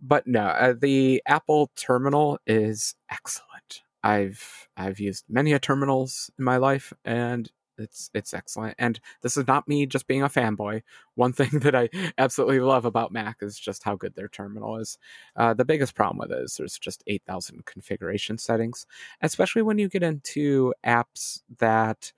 But 0.02 0.28
no, 0.28 0.42
uh, 0.42 0.74
the 0.80 1.22
Apple 1.26 1.72
terminal 1.76 2.40
is 2.46 2.96
excellent. 3.10 3.84
I've 4.04 4.68
I've 4.76 5.00
used 5.00 5.26
many 5.30 5.54
a 5.54 5.60
terminals 5.60 6.30
in 6.38 6.46
my 6.46 6.58
life, 6.58 6.94
and 7.04 7.50
it's 7.78 8.10
it's 8.14 8.34
excellent 8.34 8.76
and 8.80 9.00
this 9.22 9.38
is 9.38 9.48
not 9.48 9.68
me 9.68 9.86
just 9.86 10.08
being 10.08 10.24
a 10.24 10.30
fanboy 10.30 10.82
one 11.16 11.34
thing 11.40 11.60
that 11.60 11.76
i 11.76 11.90
absolutely 12.18 12.60
love 12.60 12.86
about 12.86 13.12
mac 13.12 13.38
is 13.42 13.60
just 13.60 13.84
how 13.84 13.96
good 13.96 14.16
their 14.16 14.28
terminal 14.28 14.78
is 14.78 14.98
uh, 15.36 15.54
the 15.54 15.66
biggest 15.66 15.96
problem 15.96 16.18
with 16.18 16.32
it 16.32 16.44
is 16.44 16.56
there's 16.58 16.78
just 16.78 17.04
8000 17.08 17.66
configuration 17.66 18.38
settings 18.38 18.86
especially 19.22 19.62
when 19.62 19.78
you 19.78 19.90
get 19.90 20.04
into 20.04 20.74
apps 20.86 21.42
that 21.60 22.12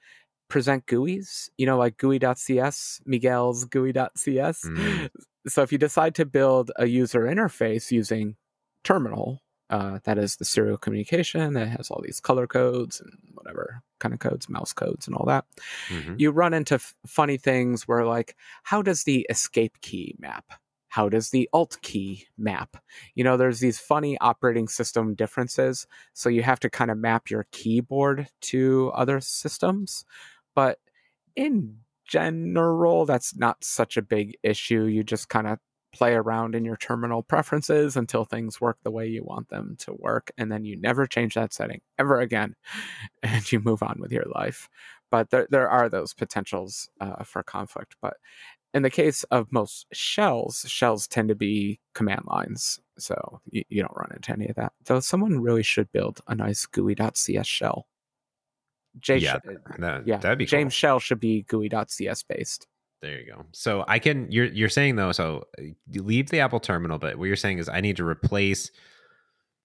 present 0.50 0.86
GUIs, 0.86 1.50
you 1.58 1.66
know, 1.66 1.78
like 1.78 1.98
GUI.cs, 1.98 3.02
Miguel's 3.06 3.66
GUI.cs. 3.66 4.64
Mm. 4.64 5.10
So 5.48 5.62
if 5.62 5.72
you 5.72 5.78
decide 5.78 6.16
to 6.16 6.26
build 6.26 6.72
a 6.78 6.86
user 6.86 7.22
interface 7.22 7.92
using 7.92 8.36
terminal 8.84 9.42
Uh, 9.70 10.00
that 10.06 10.18
is 10.18 10.38
the 10.38 10.46
serial 10.46 10.78
communication 10.78 11.54
that 11.54 11.68
has 11.68 11.92
all 11.92 12.02
these 12.02 12.22
color 12.22 12.48
codes 12.48 13.02
and 13.02 13.12
whatever 13.34 13.84
kind 14.00 14.14
of 14.14 14.20
codes, 14.20 14.48
mouse 14.48 14.72
codes, 14.72 15.08
and 15.08 15.16
all 15.16 15.26
that. 15.26 15.44
Mm-hmm. 15.90 16.16
You 16.18 16.32
run 16.32 16.54
into 16.54 16.76
f- 16.76 16.96
funny 17.06 17.38
things 17.38 17.86
where, 17.86 18.06
like, 18.06 18.38
how 18.64 18.82
does 18.82 19.04
the 19.04 19.26
escape 19.30 19.82
key 19.82 20.16
map? 20.20 20.46
How 20.88 21.10
does 21.10 21.32
the 21.32 21.50
alt 21.52 21.78
key 21.82 22.28
map? 22.38 22.78
You 23.14 23.26
know, 23.26 23.36
there's 23.36 23.60
these 23.60 23.78
funny 23.78 24.18
operating 24.20 24.70
system 24.70 25.16
differences. 25.16 25.86
So 26.14 26.30
you 26.30 26.44
have 26.44 26.62
to 26.62 26.70
kind 26.70 26.90
of 26.90 26.98
map 26.98 27.30
your 27.30 27.46
keyboard 27.52 28.30
to 28.44 28.92
other 28.96 29.20
systems. 29.20 30.06
But 30.56 30.80
in 31.36 31.80
general, 32.06 33.06
that's 33.06 33.36
not 33.36 33.64
such 33.64 33.98
a 33.98 34.02
big 34.02 34.38
issue. 34.44 34.86
You 34.86 35.04
just 35.04 35.28
kind 35.28 35.46
of 35.46 35.60
play 35.98 36.14
around 36.14 36.54
in 36.54 36.64
your 36.64 36.78
terminal 36.78 37.24
preferences 37.24 37.98
until 37.98 38.24
things 38.24 38.62
work 38.62 38.78
the 38.84 38.92
way 38.92 39.08
you 39.08 39.24
want 39.24 39.50
them 39.50 39.76
to 39.80 39.94
work. 39.94 40.32
And 40.38 40.52
then 40.52 40.64
you 40.64 40.80
never 40.80 41.08
change 41.08 41.34
that 41.34 41.54
setting 41.54 41.82
ever 41.98 42.20
again. 42.20 42.56
And 43.24 43.52
you 43.52 43.60
move 43.60 43.82
on 43.82 43.98
with 44.00 44.12
your 44.12 44.26
life. 44.34 44.70
But 45.10 45.32
there, 45.32 45.48
there 45.50 45.70
are 45.70 45.90
those 45.90 46.14
potentials 46.14 46.88
uh, 47.02 47.24
for 47.24 47.42
conflict. 47.42 47.96
But 48.02 48.18
in 48.74 48.84
the 48.84 48.90
case 48.90 49.24
of 49.24 49.52
most 49.52 49.88
shells, 49.92 50.66
shells 50.68 51.08
tend 51.08 51.30
to 51.30 51.36
be 51.36 51.80
command 51.94 52.22
lines. 52.26 52.80
So 53.00 53.42
you, 53.50 53.64
you 53.70 53.82
don't 53.82 53.98
run 53.98 54.12
into 54.16 54.32
any 54.32 54.48
of 54.48 54.56
that. 54.56 54.74
Though 54.86 55.00
someone 55.00 55.42
really 55.42 55.64
should 55.64 55.92
build 55.92 56.22
a 56.28 56.36
nice 56.36 56.66
GUI.cs 56.68 57.48
shell. 57.48 57.88
J 59.00 59.18
yeah, 59.18 59.38
that, 59.80 60.08
yeah, 60.08 60.18
that'd 60.18 60.38
be 60.38 60.46
James 60.46 60.74
cool. 60.74 60.78
Shell 60.78 61.00
should 61.00 61.20
be 61.20 61.44
GUI.cs 61.44 62.24
based. 62.24 62.68
There 63.02 63.20
you 63.20 63.32
go. 63.32 63.46
So 63.52 63.86
I 63.88 64.00
can 64.00 64.32
you're 64.32 64.46
you're 64.46 64.70
saying 64.70 64.96
though, 64.96 65.12
so 65.12 65.44
eh, 65.60 65.72
you 65.92 66.04
leave 66.04 66.30
the 66.30 66.40
Apple 66.40 66.60
terminal, 66.60 66.98
but 66.98 67.18
what 67.18 67.26
you're 67.26 67.36
saying 67.36 67.60
is 67.60 67.70
I 67.70 67.82
need 67.82 67.98
to 67.98 68.06
replace 68.06 68.72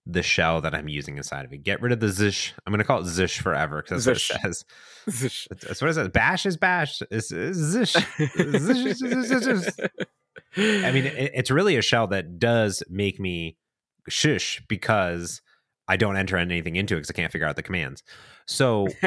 the 0.05 0.23
shell 0.23 0.61
that 0.61 0.75
I'm 0.75 0.89
using 0.89 1.17
inside 1.17 1.45
of 1.45 1.53
it. 1.53 1.63
Get 1.63 1.81
rid 1.81 1.93
of 1.93 2.01
the 2.01 2.09
zish. 2.09 2.53
I'm 2.67 2.73
gonna 2.73 2.85
call 2.85 3.01
it 3.01 3.07
zish 3.07 3.41
forever 3.41 3.83
because 3.83 4.05
that's 4.05 4.21
zish. 4.21 4.31
what 4.31 4.39
it 4.39 4.43
says. 4.43 4.65
Zish. 5.09 5.49
That's 5.61 5.81
what 5.81 5.91
it 5.91 5.95
says. 5.95 6.09
Bash 6.09 6.45
is 6.45 6.57
bash. 6.57 7.01
Is 7.11 7.31
zish. 7.31 7.95
zish, 7.95 9.01
zish, 9.01 9.43
zish. 9.43 10.85
I 10.85 10.91
mean, 10.93 11.07
it, 11.07 11.31
it's 11.35 11.51
really 11.51 11.77
a 11.77 11.83
shell 11.83 12.09
that 12.09 12.39
does 12.39 12.83
make 12.91 13.19
me 13.19 13.57
shush 14.09 14.63
because 14.69 15.41
I 15.93 15.97
don't 15.97 16.17
enter 16.17 16.39
anything 16.39 16.77
into 16.77 16.95
it 16.95 17.01
because 17.01 17.11
I 17.11 17.13
can't 17.13 17.31
figure 17.31 17.47
out 17.47 17.55
the 17.55 17.63
commands. 17.63 18.03
So, 18.47 18.89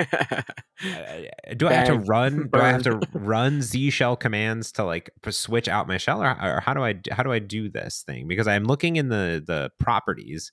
do 1.58 1.68
I 1.68 1.74
have 1.74 1.88
to 1.88 1.98
run? 1.98 2.48
Do 2.54 2.60
I 2.60 2.70
have 2.70 2.84
to 2.84 3.02
run 3.14 3.64
Z 3.64 3.90
shell 3.90 4.16
commands 4.16 4.72
to 4.74 4.84
like 4.84 5.10
switch 5.30 5.68
out 5.68 5.88
my 5.88 5.98
shell, 5.98 6.22
or, 6.22 6.30
or 6.30 6.60
how 6.60 6.76
do 6.76 6.84
I 6.84 7.02
how 7.10 7.24
do 7.24 7.32
I 7.32 7.40
do 7.40 7.70
this 7.70 8.04
thing? 8.06 8.28
Because 8.28 8.48
I'm 8.48 8.66
looking 8.66 8.98
in 8.98 9.10
the 9.10 9.44
the 9.46 9.72
properties, 9.80 10.52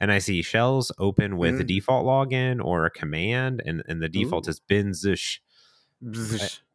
and 0.00 0.10
I 0.10 0.18
see 0.18 0.42
shells 0.42 0.90
open 0.98 1.36
with 1.36 1.58
mm. 1.58 1.60
a 1.60 1.64
default 1.64 2.04
login 2.04 2.62
or 2.62 2.84
a 2.84 2.90
command, 2.90 3.62
and 3.64 3.84
and 3.86 4.02
the 4.02 4.08
default 4.08 4.48
Ooh. 4.48 4.50
is 4.50 4.58
bin 4.58 4.90
zish. 4.90 5.38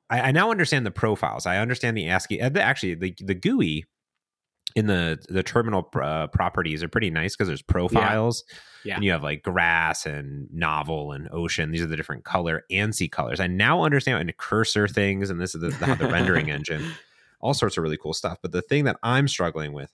I, 0.09 0.21
I, 0.21 0.31
now 0.31 0.51
understand 0.51 0.85
the 0.85 0.91
profiles. 0.91 1.45
I 1.45 1.57
understand 1.57 1.97
the 1.97 2.07
ASCII. 2.07 2.41
Uh, 2.41 2.51
actually, 2.59 2.95
the 2.95 3.13
the 3.19 3.35
GUI 3.35 3.85
in 4.75 4.87
the 4.87 5.17
the 5.29 5.41
terminal 5.41 5.89
uh, 5.95 6.27
properties 6.27 6.83
are 6.83 6.89
pretty 6.89 7.09
nice 7.09 7.35
because 7.35 7.47
there's 7.47 7.61
profiles. 7.61 8.43
Yeah. 8.49 8.55
yeah. 8.83 8.95
And 8.95 9.03
you 9.03 9.11
have 9.11 9.23
like 9.23 9.41
grass 9.41 10.05
and 10.05 10.47
novel 10.53 11.13
and 11.13 11.29
ocean. 11.31 11.71
These 11.71 11.81
are 11.81 11.87
the 11.87 11.95
different 11.95 12.25
color 12.25 12.63
ANSI 12.69 13.09
colors. 13.09 13.39
I 13.39 13.47
now 13.47 13.83
understand 13.83 14.19
and 14.19 14.37
cursor 14.37 14.87
things, 14.87 15.29
and 15.29 15.39
this 15.39 15.55
is 15.55 15.61
the, 15.61 15.69
the, 15.69 15.95
the 15.95 16.11
rendering 16.11 16.51
engine. 16.51 16.91
All 17.39 17.53
sorts 17.53 17.77
of 17.77 17.83
really 17.83 17.97
cool 17.97 18.13
stuff. 18.13 18.37
But 18.41 18.51
the 18.51 18.61
thing 18.61 18.83
that 18.83 18.97
I'm 19.01 19.27
struggling 19.27 19.71
with 19.71 19.91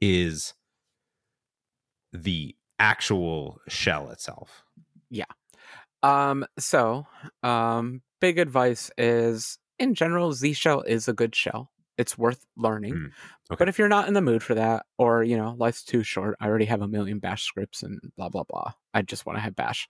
is 0.00 0.52
the 2.12 2.54
actual 2.78 3.60
shell 3.66 4.10
itself. 4.10 4.62
Yeah. 5.10 5.24
Um. 6.02 6.44
So, 6.58 7.06
um. 7.42 8.02
Big 8.20 8.38
advice 8.38 8.90
is 8.98 9.56
in 9.78 9.94
general, 9.94 10.34
Z 10.34 10.52
shell 10.52 10.82
is 10.82 11.08
a 11.08 11.14
good 11.14 11.34
shell 11.34 11.70
it's 12.00 12.16
worth 12.16 12.46
learning. 12.56 12.94
Mm, 12.94 13.06
okay. 13.52 13.58
But 13.58 13.68
if 13.68 13.78
you're 13.78 13.88
not 13.88 14.08
in 14.08 14.14
the 14.14 14.22
mood 14.22 14.42
for 14.42 14.54
that, 14.54 14.86
or 14.98 15.22
you 15.22 15.36
know, 15.36 15.54
life's 15.58 15.84
too 15.84 16.02
short, 16.02 16.36
I 16.40 16.46
already 16.46 16.64
have 16.64 16.82
a 16.82 16.88
million 16.88 17.18
bash 17.18 17.44
scripts 17.44 17.82
and 17.82 18.00
blah 18.16 18.30
blah 18.30 18.44
blah. 18.44 18.72
I 18.94 19.02
just 19.02 19.26
want 19.26 19.36
to 19.36 19.42
have 19.42 19.54
bash. 19.54 19.86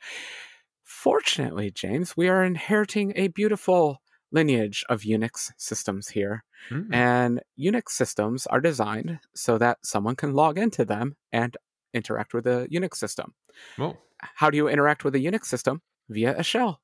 Fortunately, 0.85 1.70
James, 1.70 2.16
we 2.16 2.29
are 2.29 2.44
inheriting 2.44 3.12
a 3.14 3.29
beautiful 3.29 4.03
lineage 4.33 4.85
of 4.88 5.03
Unix 5.03 5.53
systems 5.57 6.09
here. 6.09 6.44
Mm. 6.70 6.94
And 6.94 7.40
Unix 7.59 7.90
systems 7.90 8.46
are 8.46 8.61
designed 8.61 9.20
so 9.35 9.59
that 9.59 9.79
someone 9.83 10.16
can 10.16 10.35
log 10.35 10.59
into 10.59 10.85
them 10.85 11.16
and 11.33 11.57
interact 11.94 12.35
with 12.35 12.46
a 12.46 12.68
Unix 12.73 12.96
system. 12.96 13.35
Well, 13.79 13.99
How 14.18 14.51
do 14.51 14.57
you 14.57 14.68
interact 14.68 15.05
with 15.05 15.14
a 15.14 15.18
Unix 15.18 15.46
system? 15.46 15.83
Via 16.09 16.37
a 16.37 16.42
shell. 16.42 16.81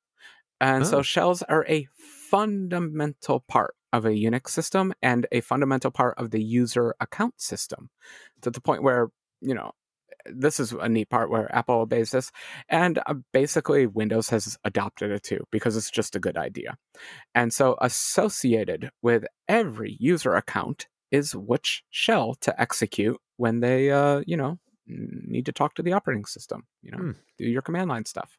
And 0.60 0.84
oh. 0.84 0.86
so 0.86 1.02
shells 1.02 1.42
are 1.42 1.64
a 1.68 1.86
fundamental 2.30 3.40
part 3.40 3.75
of 3.96 4.04
a 4.04 4.10
Unix 4.10 4.48
system 4.50 4.92
and 5.02 5.26
a 5.32 5.40
fundamental 5.40 5.90
part 5.90 6.18
of 6.18 6.30
the 6.30 6.42
user 6.42 6.94
account 7.00 7.40
system 7.40 7.90
to 8.42 8.50
the 8.50 8.60
point 8.60 8.82
where, 8.82 9.08
you 9.40 9.54
know, 9.54 9.72
this 10.24 10.58
is 10.58 10.72
a 10.72 10.88
neat 10.88 11.08
part 11.08 11.30
where 11.30 11.54
Apple 11.54 11.76
obeys 11.76 12.10
this. 12.10 12.30
And 12.68 12.98
uh, 13.06 13.14
basically, 13.32 13.86
Windows 13.86 14.28
has 14.30 14.58
adopted 14.64 15.10
it 15.10 15.22
too 15.22 15.44
because 15.50 15.76
it's 15.76 15.90
just 15.90 16.16
a 16.16 16.20
good 16.20 16.36
idea. 16.36 16.76
And 17.34 17.52
so, 17.52 17.76
associated 17.80 18.90
with 19.02 19.24
every 19.48 19.96
user 20.00 20.34
account 20.34 20.88
is 21.10 21.36
which 21.36 21.84
shell 21.90 22.34
to 22.40 22.60
execute 22.60 23.18
when 23.36 23.60
they, 23.60 23.90
uh, 23.90 24.22
you 24.26 24.36
know, 24.36 24.58
need 24.86 25.46
to 25.46 25.52
talk 25.52 25.74
to 25.74 25.82
the 25.82 25.92
operating 25.92 26.24
system, 26.24 26.64
you 26.82 26.90
know, 26.90 26.98
hmm. 26.98 27.10
do 27.38 27.44
your 27.44 27.62
command 27.62 27.88
line 27.88 28.04
stuff. 28.04 28.36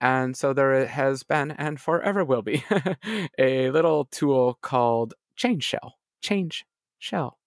And 0.00 0.36
so 0.36 0.52
there 0.52 0.86
has 0.86 1.22
been 1.22 1.50
and 1.52 1.80
forever 1.80 2.24
will 2.24 2.42
be 2.42 2.64
a 3.38 3.70
little 3.70 4.06
tool 4.06 4.58
called 4.62 5.14
Change 5.36 5.64
Shell. 5.64 5.94
Change 6.22 6.64
Shell. 6.98 7.38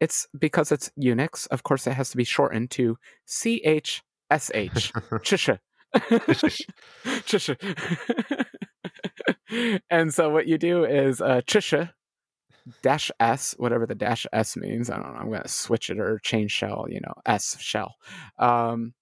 It's 0.00 0.26
because 0.38 0.72
it's 0.72 0.90
Unix, 0.98 1.46
of 1.48 1.64
course, 1.64 1.86
it 1.86 1.92
has 1.92 2.10
to 2.10 2.16
be 2.16 2.24
shortened 2.24 2.70
to 2.72 2.96
CHSH. 3.28 4.02
Chisha. 4.30 5.58
Chisha. 7.24 8.46
and 9.90 10.14
so 10.14 10.30
what 10.30 10.46
you 10.46 10.58
do 10.58 10.84
is 10.84 11.20
uh, 11.20 11.40
Chisha 11.46 11.90
dash 12.82 13.10
S, 13.20 13.54
whatever 13.58 13.86
the 13.86 13.94
dash 13.94 14.26
S 14.32 14.56
means. 14.56 14.90
I 14.90 14.96
don't 14.96 15.14
know. 15.14 15.20
I'm 15.20 15.28
going 15.28 15.42
to 15.42 15.48
switch 15.48 15.90
it 15.90 15.98
or 15.98 16.20
change 16.22 16.52
shell, 16.52 16.86
you 16.88 17.00
know, 17.00 17.14
S 17.26 17.56
shell. 17.60 17.96
Um, 18.38 18.94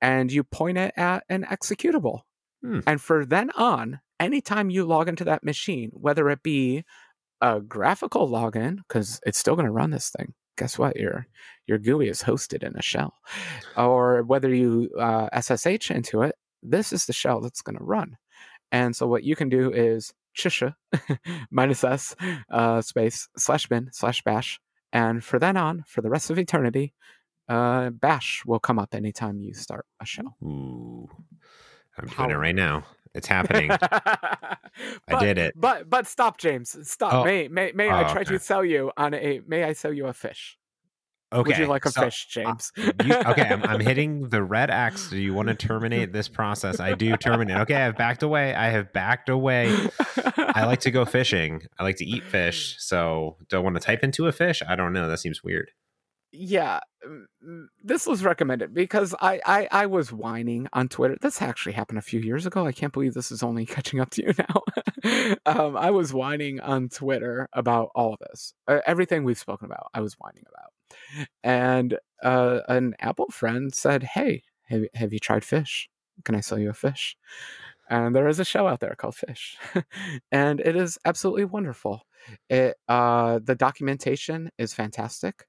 and 0.00 0.30
you 0.30 0.44
point 0.44 0.78
it 0.78 0.92
at 0.96 1.24
an 1.28 1.44
executable. 1.44 2.20
Hmm. 2.62 2.80
And 2.86 3.00
for 3.00 3.24
then 3.24 3.50
on, 3.56 4.00
anytime 4.18 4.70
you 4.70 4.84
log 4.84 5.08
into 5.08 5.24
that 5.24 5.44
machine, 5.44 5.90
whether 5.92 6.28
it 6.30 6.42
be 6.42 6.84
a 7.40 7.60
graphical 7.60 8.28
login, 8.28 8.78
because 8.88 9.20
it's 9.24 9.38
still 9.38 9.54
going 9.54 9.66
to 9.66 9.72
run 9.72 9.90
this 9.90 10.10
thing. 10.10 10.34
Guess 10.56 10.78
what? 10.78 10.96
Your 10.96 11.26
your 11.66 11.78
GUI 11.78 12.08
is 12.08 12.22
hosted 12.22 12.64
in 12.64 12.74
a 12.76 12.82
shell, 12.82 13.14
or 13.76 14.22
whether 14.24 14.52
you 14.52 14.90
uh, 14.98 15.28
SSH 15.40 15.92
into 15.92 16.22
it, 16.22 16.34
this 16.62 16.92
is 16.92 17.06
the 17.06 17.12
shell 17.12 17.40
that's 17.40 17.62
going 17.62 17.78
to 17.78 17.84
run. 17.84 18.16
And 18.72 18.94
so 18.94 19.06
what 19.06 19.22
you 19.22 19.36
can 19.36 19.48
do 19.48 19.70
is 19.72 20.12
chisha 20.36 20.74
minus 21.50 21.84
s 21.84 22.16
uh, 22.50 22.80
space 22.80 23.28
slash 23.36 23.68
bin 23.68 23.90
slash 23.92 24.22
bash, 24.24 24.58
and 24.92 25.22
for 25.22 25.38
then 25.38 25.56
on, 25.56 25.84
for 25.86 26.00
the 26.02 26.10
rest 26.10 26.28
of 26.28 26.38
eternity, 26.40 26.92
uh, 27.48 27.90
bash 27.90 28.42
will 28.44 28.58
come 28.58 28.80
up 28.80 28.96
anytime 28.96 29.40
you 29.40 29.54
start 29.54 29.86
a 30.00 30.04
shell. 30.04 30.36
Ooh. 30.42 31.08
I'm 31.98 32.08
doing 32.08 32.30
it 32.30 32.34
right 32.34 32.54
now. 32.54 32.84
It's 33.14 33.26
happening. 33.36 33.68
but, 33.68 34.58
I 35.08 35.18
did 35.20 35.38
it. 35.38 35.54
But 35.56 35.88
but 35.88 36.06
stop, 36.06 36.38
James. 36.38 36.76
Stop. 36.88 37.12
Oh. 37.12 37.24
May 37.24 37.48
may 37.48 37.72
may 37.74 37.88
oh, 37.90 37.96
I 37.96 38.02
try 38.04 38.22
okay. 38.22 38.34
to 38.34 38.38
sell 38.38 38.64
you 38.64 38.92
on 38.96 39.14
a 39.14 39.40
may 39.46 39.64
I 39.64 39.72
sell 39.72 39.92
you 39.92 40.06
a 40.06 40.12
fish? 40.12 40.58
Okay. 41.30 41.50
Would 41.50 41.58
you 41.58 41.66
like 41.66 41.84
a 41.84 41.90
so, 41.90 42.00
fish, 42.00 42.26
uh, 42.30 42.40
James? 42.40 42.72
Uh, 42.78 42.92
you, 43.04 43.14
okay, 43.14 43.42
I'm, 43.42 43.62
I'm, 43.62 43.80
hitting 43.86 44.30
the 44.30 44.42
red 44.42 44.70
X. 44.70 45.10
Do 45.10 45.18
you 45.18 45.34
want 45.34 45.48
to 45.48 45.54
terminate 45.54 46.10
this 46.10 46.26
process? 46.26 46.80
I 46.80 46.94
do 46.94 47.18
terminate. 47.18 47.58
Okay, 47.58 47.74
I've 47.74 47.98
backed 47.98 48.22
away. 48.22 48.54
I 48.54 48.68
have 48.70 48.94
backed 48.94 49.28
away. 49.28 49.76
I 50.38 50.64
like 50.64 50.80
to 50.80 50.90
go 50.90 51.04
fishing. 51.04 51.60
I 51.78 51.82
like 51.82 51.96
to 51.96 52.06
eat 52.06 52.24
fish. 52.24 52.76
So, 52.78 53.36
do 53.50 53.56
I 53.56 53.60
want 53.60 53.76
to 53.76 53.80
type 53.80 54.02
into 54.02 54.26
a 54.26 54.32
fish? 54.32 54.62
I 54.66 54.74
don't 54.74 54.94
know. 54.94 55.06
That 55.06 55.18
seems 55.18 55.44
weird 55.44 55.70
yeah 56.32 56.80
this 57.82 58.06
was 58.06 58.22
recommended 58.22 58.74
because 58.74 59.14
I, 59.20 59.40
I 59.46 59.68
i 59.70 59.86
was 59.86 60.12
whining 60.12 60.68
on 60.72 60.88
twitter 60.88 61.16
this 61.20 61.40
actually 61.40 61.72
happened 61.72 61.98
a 61.98 62.02
few 62.02 62.20
years 62.20 62.44
ago 62.44 62.66
i 62.66 62.72
can't 62.72 62.92
believe 62.92 63.14
this 63.14 63.30
is 63.30 63.42
only 63.42 63.64
catching 63.74 64.00
up 64.00 64.10
to 64.10 64.22
you 64.22 64.32
now 64.38 65.36
um, 65.46 65.76
i 65.76 65.90
was 65.90 66.12
whining 66.12 66.60
on 66.60 66.88
twitter 66.88 67.48
about 67.52 67.90
all 67.94 68.12
of 68.12 68.18
this 68.20 68.52
everything 68.86 69.24
we've 69.24 69.38
spoken 69.38 69.66
about 69.66 69.88
i 69.94 70.00
was 70.00 70.14
whining 70.14 70.44
about 70.48 71.26
and 71.42 71.98
uh, 72.22 72.60
an 72.68 72.94
apple 73.00 73.28
friend 73.30 73.74
said 73.74 74.02
hey 74.02 74.42
have, 74.68 74.84
have 74.94 75.12
you 75.12 75.18
tried 75.18 75.44
fish? 75.44 75.88
Can 76.24 76.34
i 76.34 76.40
sell 76.40 76.58
you 76.58 76.70
a 76.70 76.74
fish? 76.74 77.16
And 77.90 78.14
there 78.14 78.28
is 78.28 78.38
a 78.38 78.44
show 78.44 78.66
out 78.68 78.80
there 78.80 78.94
called 78.98 79.14
fish 79.14 79.56
and 80.32 80.60
it 80.60 80.76
is 80.76 80.98
absolutely 81.06 81.46
wonderful 81.46 82.02
it 82.50 82.76
uh, 82.86 83.40
the 83.42 83.54
documentation 83.54 84.50
is 84.58 84.74
fantastic 84.74 85.46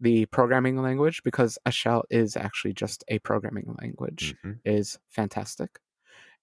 the 0.00 0.26
programming 0.26 0.80
language 0.80 1.22
because 1.24 1.58
a 1.66 1.70
shell 1.70 2.04
is 2.10 2.36
actually 2.36 2.72
just 2.72 3.04
a 3.08 3.18
programming 3.20 3.74
language 3.80 4.34
mm-hmm. 4.44 4.58
is 4.64 4.98
fantastic. 5.10 5.78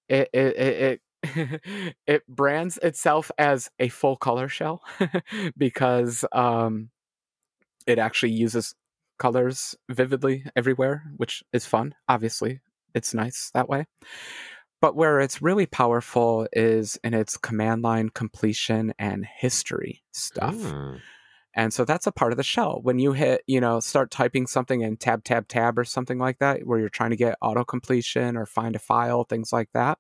It 0.09 0.29
it 0.33 0.57
it 0.57 1.01
it, 1.23 1.91
it 2.07 2.27
brands 2.27 2.77
itself 2.83 3.31
as 3.37 3.69
a 3.79 3.89
full 3.89 4.15
color 4.15 4.47
shell 4.47 4.83
because 5.57 6.25
um, 6.31 6.89
it 7.87 7.99
actually 7.99 8.31
uses 8.31 8.75
colors 9.17 9.75
vividly 9.89 10.45
everywhere, 10.55 11.03
which 11.17 11.43
is 11.53 11.65
fun. 11.65 11.95
Obviously, 12.09 12.61
it's 12.93 13.13
nice 13.13 13.51
that 13.53 13.69
way. 13.69 13.85
But 14.81 14.95
where 14.95 15.19
it's 15.19 15.41
really 15.41 15.65
powerful 15.65 16.47
is 16.53 16.99
in 17.03 17.13
its 17.13 17.37
command 17.37 17.81
line 17.81 18.09
completion 18.09 18.93
and 18.99 19.25
history 19.25 20.03
stuff. 20.11 20.55
Mm. 20.55 20.99
And 21.55 21.73
so 21.73 21.85
that's 21.85 22.05
a 22.05 22.11
part 22.11 22.33
of 22.33 22.37
the 22.37 22.43
shell. 22.43 22.79
When 22.83 22.99
you 22.99 23.13
hit, 23.13 23.41
you 23.47 23.61
know, 23.61 23.79
start 23.79 24.11
typing 24.11 24.45
something 24.45 24.81
in 24.81 24.97
tab, 24.97 25.23
tab, 25.23 25.47
tab 25.47 25.79
or 25.79 25.85
something 25.85 26.19
like 26.19 26.39
that, 26.39 26.65
where 26.67 26.79
you're 26.79 26.89
trying 26.89 27.11
to 27.11 27.15
get 27.15 27.37
auto 27.41 27.63
completion 27.63 28.35
or 28.35 28.45
find 28.45 28.75
a 28.75 28.79
file, 28.79 29.23
things 29.23 29.53
like 29.53 29.69
that. 29.73 29.97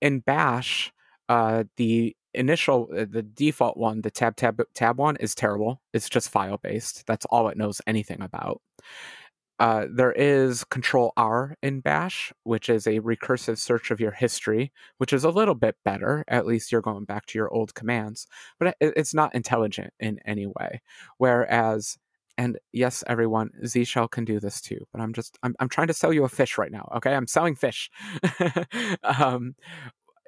In 0.00 0.20
Bash, 0.20 0.92
uh, 1.28 1.64
the 1.76 2.16
initial, 2.34 2.88
uh, 2.96 3.06
the 3.08 3.22
default 3.22 3.76
one, 3.76 4.02
the 4.02 4.10
tab, 4.10 4.36
tab, 4.36 4.60
tab 4.74 4.98
one 4.98 5.16
is 5.16 5.34
terrible. 5.34 5.80
It's 5.92 6.08
just 6.08 6.28
file 6.28 6.58
based. 6.58 7.06
That's 7.06 7.26
all 7.26 7.48
it 7.48 7.56
knows 7.56 7.80
anything 7.86 8.20
about. 8.20 8.60
Uh, 9.60 9.86
there 9.92 10.12
is 10.12 10.64
Control 10.64 11.12
R 11.18 11.56
in 11.62 11.80
Bash, 11.80 12.32
which 12.44 12.70
is 12.70 12.86
a 12.86 13.00
recursive 13.00 13.58
search 13.58 13.92
of 13.92 14.00
your 14.00 14.12
history, 14.12 14.72
which 14.98 15.12
is 15.12 15.24
a 15.24 15.30
little 15.30 15.54
bit 15.54 15.76
better. 15.84 16.24
At 16.28 16.46
least 16.46 16.72
you're 16.72 16.82
going 16.82 17.04
back 17.04 17.26
to 17.28 17.38
your 17.38 17.52
old 17.52 17.74
commands, 17.74 18.26
but 18.58 18.76
it, 18.80 18.94
it's 18.96 19.14
not 19.14 19.34
intelligent 19.34 19.92
in 20.00 20.18
any 20.26 20.46
way. 20.46 20.80
Whereas, 21.18 21.98
and 22.38 22.58
yes, 22.72 23.04
everyone, 23.06 23.50
Z 23.66 23.84
Shell 23.84 24.08
can 24.08 24.24
do 24.24 24.40
this 24.40 24.62
too. 24.62 24.80
But 24.94 25.02
I'm 25.02 25.12
just 25.12 25.38
I'm 25.42 25.54
I'm 25.60 25.68
trying 25.68 25.88
to 25.88 25.94
sell 25.94 26.12
you 26.12 26.24
a 26.24 26.28
fish 26.30 26.58
right 26.58 26.72
now. 26.72 26.88
Okay, 26.96 27.14
I'm 27.14 27.26
selling 27.26 27.54
fish. 27.54 27.90
um, 29.04 29.54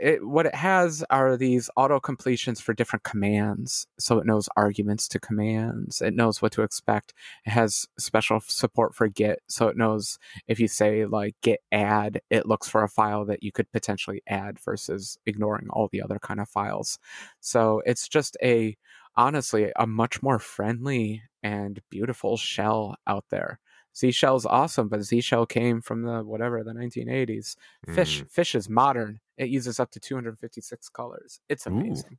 it, 0.03 0.27
what 0.27 0.47
it 0.47 0.55
has 0.55 1.05
are 1.11 1.37
these 1.37 1.71
auto 1.77 2.01
completions 2.01 2.61
for 2.61 2.75
different 2.75 3.05
commands. 3.05 3.87
So 4.01 4.19
it 4.19 4.27
knows 4.27 4.49
arguments 4.57 5.07
to 5.09 5.21
commands. 5.21 6.03
It 6.03 6.15
knows 6.15 6.43
what 6.43 6.51
to 6.53 6.63
expect. 6.63 7.15
It 7.47 7.51
has 7.51 7.87
special 7.99 8.41
support 8.41 8.97
for 8.97 9.07
Git. 9.07 9.41
So 9.49 9.69
it 9.69 9.77
knows 9.77 10.19
if 10.49 10.59
you 10.59 10.67
say 10.67 11.07
like 11.07 11.37
git 11.41 11.61
add, 11.71 12.21
it 12.31 12.47
looks 12.47 12.69
for 12.69 12.83
a 12.83 12.89
file 12.89 13.25
that 13.27 13.45
you 13.45 13.53
could 13.53 13.71
potentially 13.71 14.23
add 14.27 14.59
versus 14.59 15.19
ignoring 15.25 15.69
all 15.71 15.89
the 15.93 16.03
other 16.03 16.19
kind 16.19 16.41
of 16.41 16.49
files. 16.49 16.99
So 17.41 17.81
it's 17.87 18.09
just 18.09 18.37
a 18.43 18.77
honestly 19.17 19.71
a 19.77 19.87
much 19.87 20.21
more 20.21 20.41
friendly 20.41 21.23
and 21.45 21.81
beautiful 21.91 22.37
shell 22.37 22.97
out 23.07 23.27
there. 23.31 23.61
Z 23.97 24.11
Shell's 24.13 24.47
awesome, 24.47 24.89
but 24.89 25.03
Z 25.03 25.21
Shell 25.21 25.47
came 25.47 25.81
from 25.81 26.03
the 26.03 26.23
whatever 26.23 26.63
the 26.65 26.73
1980s. 26.73 27.57
Fish, 27.95 28.23
mm. 28.23 28.31
fish 28.31 28.55
is 28.55 28.69
modern. 28.69 29.21
It 29.37 29.49
uses 29.49 29.79
up 29.79 29.91
to 29.93 30.01
256 30.01 30.89
colors. 30.91 31.41
It's 31.49 31.67
amazing. 31.67 32.19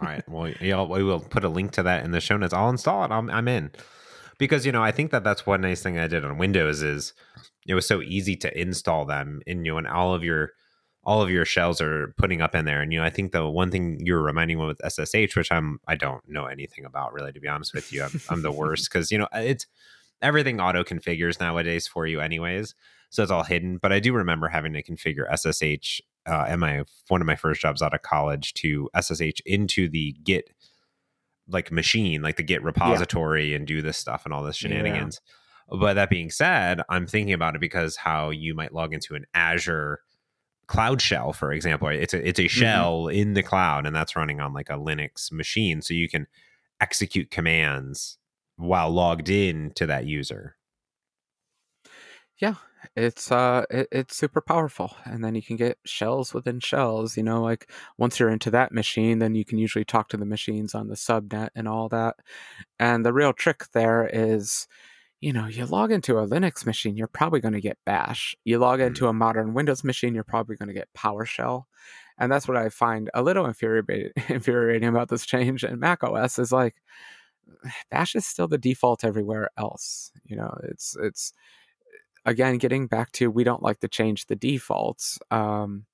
All 0.00 0.08
right. 0.08 0.22
Well, 0.28 0.52
yeah, 0.60 0.82
we 0.82 1.04
will 1.04 1.20
put 1.20 1.44
a 1.44 1.48
link 1.48 1.72
to 1.72 1.82
that 1.84 2.04
in 2.04 2.10
the 2.10 2.20
show 2.20 2.36
notes. 2.36 2.52
I'll 2.52 2.70
install 2.70 3.04
it. 3.04 3.12
I'm, 3.12 3.30
I'm 3.30 3.46
in 3.46 3.70
because 4.38 4.66
you 4.66 4.72
know 4.72 4.82
I 4.82 4.90
think 4.90 5.10
that 5.10 5.24
that's 5.24 5.46
one 5.46 5.60
nice 5.60 5.82
thing 5.82 5.98
I 5.98 6.06
did 6.06 6.24
on 6.24 6.38
Windows 6.38 6.82
is 6.82 7.12
it 7.66 7.74
was 7.74 7.86
so 7.86 8.02
easy 8.02 8.36
to 8.36 8.60
install 8.60 9.04
them, 9.04 9.40
and 9.46 9.64
you 9.64 9.72
know, 9.72 9.78
and 9.78 9.86
all 9.86 10.14
of 10.14 10.22
your 10.22 10.52
all 11.04 11.22
of 11.22 11.30
your 11.30 11.44
shells 11.44 11.80
are 11.80 12.12
putting 12.18 12.42
up 12.42 12.54
in 12.54 12.64
there. 12.64 12.82
And 12.82 12.92
you 12.92 12.98
know, 12.98 13.04
I 13.04 13.10
think 13.10 13.32
the 13.32 13.48
one 13.48 13.70
thing 13.70 14.00
you're 14.04 14.20
reminding 14.20 14.58
me 14.58 14.66
with 14.66 14.80
SSH, 14.84 15.36
which 15.36 15.52
I'm 15.52 15.78
I 15.86 15.94
don't 15.94 16.28
know 16.28 16.46
anything 16.46 16.84
about 16.84 17.12
really, 17.12 17.32
to 17.32 17.40
be 17.40 17.48
honest 17.48 17.74
with 17.74 17.92
you, 17.92 18.02
I'm, 18.02 18.20
I'm 18.28 18.42
the 18.42 18.52
worst 18.52 18.90
because 18.90 19.10
you 19.10 19.18
know 19.18 19.28
it's 19.32 19.66
everything 20.22 20.60
auto 20.60 20.82
configures 20.82 21.40
nowadays 21.40 21.86
for 21.86 22.06
you 22.06 22.20
anyways 22.20 22.74
so 23.10 23.22
it's 23.22 23.32
all 23.32 23.44
hidden 23.44 23.78
but 23.78 23.92
i 23.92 24.00
do 24.00 24.12
remember 24.12 24.48
having 24.48 24.72
to 24.72 24.82
configure 24.82 25.26
ssh 25.36 26.00
uh, 26.26 26.44
at 26.48 26.58
my 26.58 26.82
one 27.08 27.20
of 27.20 27.26
my 27.26 27.36
first 27.36 27.60
jobs 27.60 27.82
out 27.82 27.94
of 27.94 28.02
college 28.02 28.54
to 28.54 28.88
ssh 29.00 29.40
into 29.44 29.88
the 29.88 30.14
git 30.24 30.50
like 31.48 31.70
machine 31.70 32.22
like 32.22 32.36
the 32.36 32.42
git 32.42 32.62
repository 32.62 33.50
yeah. 33.50 33.56
and 33.56 33.66
do 33.66 33.82
this 33.82 33.96
stuff 33.96 34.24
and 34.24 34.34
all 34.34 34.42
this 34.42 34.56
shenanigans 34.56 35.20
yeah. 35.70 35.78
but 35.78 35.94
that 35.94 36.10
being 36.10 36.30
said 36.30 36.80
i'm 36.88 37.06
thinking 37.06 37.34
about 37.34 37.54
it 37.54 37.60
because 37.60 37.96
how 37.96 38.30
you 38.30 38.54
might 38.54 38.74
log 38.74 38.92
into 38.92 39.14
an 39.14 39.24
azure 39.34 40.00
cloud 40.66 41.00
shell 41.00 41.32
for 41.32 41.52
example 41.52 41.88
it's 41.88 42.12
a 42.12 42.28
it's 42.28 42.40
a 42.40 42.42
mm-hmm. 42.42 42.60
shell 42.60 43.02
mm-hmm. 43.04 43.16
in 43.16 43.34
the 43.34 43.42
cloud 43.42 43.86
and 43.86 43.94
that's 43.94 44.16
running 44.16 44.40
on 44.40 44.52
like 44.52 44.68
a 44.68 44.74
linux 44.74 45.30
machine 45.30 45.80
so 45.80 45.94
you 45.94 46.08
can 46.08 46.26
execute 46.80 47.30
commands 47.30 48.18
while 48.56 48.90
logged 48.90 49.28
in 49.28 49.72
to 49.76 49.86
that 49.86 50.06
user. 50.06 50.56
Yeah, 52.38 52.56
it's 52.94 53.32
uh 53.32 53.64
it, 53.70 53.88
it's 53.90 54.16
super 54.16 54.40
powerful 54.40 54.94
and 55.04 55.24
then 55.24 55.34
you 55.34 55.42
can 55.42 55.56
get 55.56 55.78
shells 55.86 56.34
within 56.34 56.60
shells, 56.60 57.16
you 57.16 57.22
know, 57.22 57.42
like 57.42 57.70
once 57.98 58.20
you're 58.20 58.28
into 58.28 58.50
that 58.50 58.72
machine 58.72 59.18
then 59.18 59.34
you 59.34 59.44
can 59.44 59.58
usually 59.58 59.84
talk 59.84 60.08
to 60.10 60.16
the 60.16 60.26
machines 60.26 60.74
on 60.74 60.88
the 60.88 60.96
subnet 60.96 61.48
and 61.54 61.66
all 61.66 61.88
that. 61.88 62.16
And 62.78 63.04
the 63.04 63.12
real 63.12 63.32
trick 63.32 63.64
there 63.72 64.08
is 64.12 64.66
you 65.20 65.32
know, 65.32 65.46
you 65.46 65.64
log 65.64 65.92
into 65.92 66.18
a 66.18 66.28
Linux 66.28 66.66
machine, 66.66 66.96
you're 66.96 67.06
probably 67.06 67.40
going 67.40 67.54
to 67.54 67.60
get 67.60 67.78
Bash. 67.86 68.36
You 68.44 68.58
log 68.58 68.80
into 68.80 69.04
mm. 69.04 69.10
a 69.10 69.12
modern 69.14 69.54
Windows 69.54 69.82
machine, 69.82 70.14
you're 70.14 70.24
probably 70.24 70.56
going 70.56 70.68
to 70.68 70.74
get 70.74 70.92
PowerShell. 70.96 71.64
And 72.18 72.30
that's 72.30 72.46
what 72.46 72.56
I 72.56 72.68
find 72.68 73.10
a 73.14 73.22
little 73.22 73.46
infuriating, 73.46 74.10
infuriating 74.28 74.88
about 74.88 75.08
this 75.08 75.24
change 75.24 75.64
in 75.64 75.80
Mac 75.80 76.04
OS 76.04 76.38
is 76.38 76.52
like, 76.52 76.76
Bash 77.90 78.14
is 78.14 78.26
still 78.26 78.48
the 78.48 78.58
default 78.58 79.04
everywhere 79.04 79.50
else. 79.56 80.10
You 80.24 80.36
know, 80.36 80.58
it's 80.64 80.96
it's 81.00 81.32
again 82.24 82.58
getting 82.58 82.86
back 82.86 83.12
to 83.12 83.30
we 83.30 83.44
don't 83.44 83.62
like 83.62 83.80
to 83.80 83.88
change 83.88 84.26
the 84.26 84.36
defaults. 84.36 85.18
Um, 85.30 85.86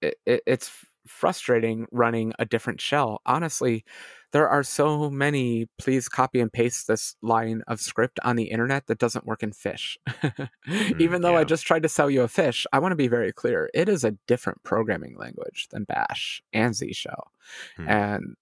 it, 0.00 0.14
it, 0.26 0.42
it's 0.46 0.70
frustrating 1.06 1.86
running 1.90 2.32
a 2.38 2.44
different 2.44 2.80
shell. 2.80 3.20
Honestly, 3.26 3.84
there 4.32 4.48
are 4.48 4.62
so 4.62 5.08
many 5.10 5.66
please 5.78 6.08
copy 6.08 6.40
and 6.40 6.52
paste 6.52 6.86
this 6.86 7.16
line 7.22 7.62
of 7.66 7.80
script 7.80 8.20
on 8.22 8.36
the 8.36 8.44
internet 8.44 8.86
that 8.86 8.98
doesn't 8.98 9.26
work 9.26 9.42
in 9.42 9.52
fish. 9.52 9.98
mm, 10.08 11.00
Even 11.00 11.22
though 11.22 11.32
yeah. 11.32 11.40
I 11.40 11.44
just 11.44 11.66
tried 11.66 11.82
to 11.82 11.88
sell 11.88 12.10
you 12.10 12.22
a 12.22 12.28
fish, 12.28 12.66
I 12.72 12.78
want 12.78 12.92
to 12.92 12.96
be 12.96 13.08
very 13.08 13.32
clear. 13.32 13.70
It 13.72 13.88
is 13.88 14.04
a 14.04 14.12
different 14.26 14.62
programming 14.64 15.16
language 15.16 15.68
than 15.70 15.84
Bash 15.84 16.42
and 16.52 16.74
Z 16.74 16.92
shell. 16.92 17.32
Mm. 17.78 17.88
And 17.88 18.36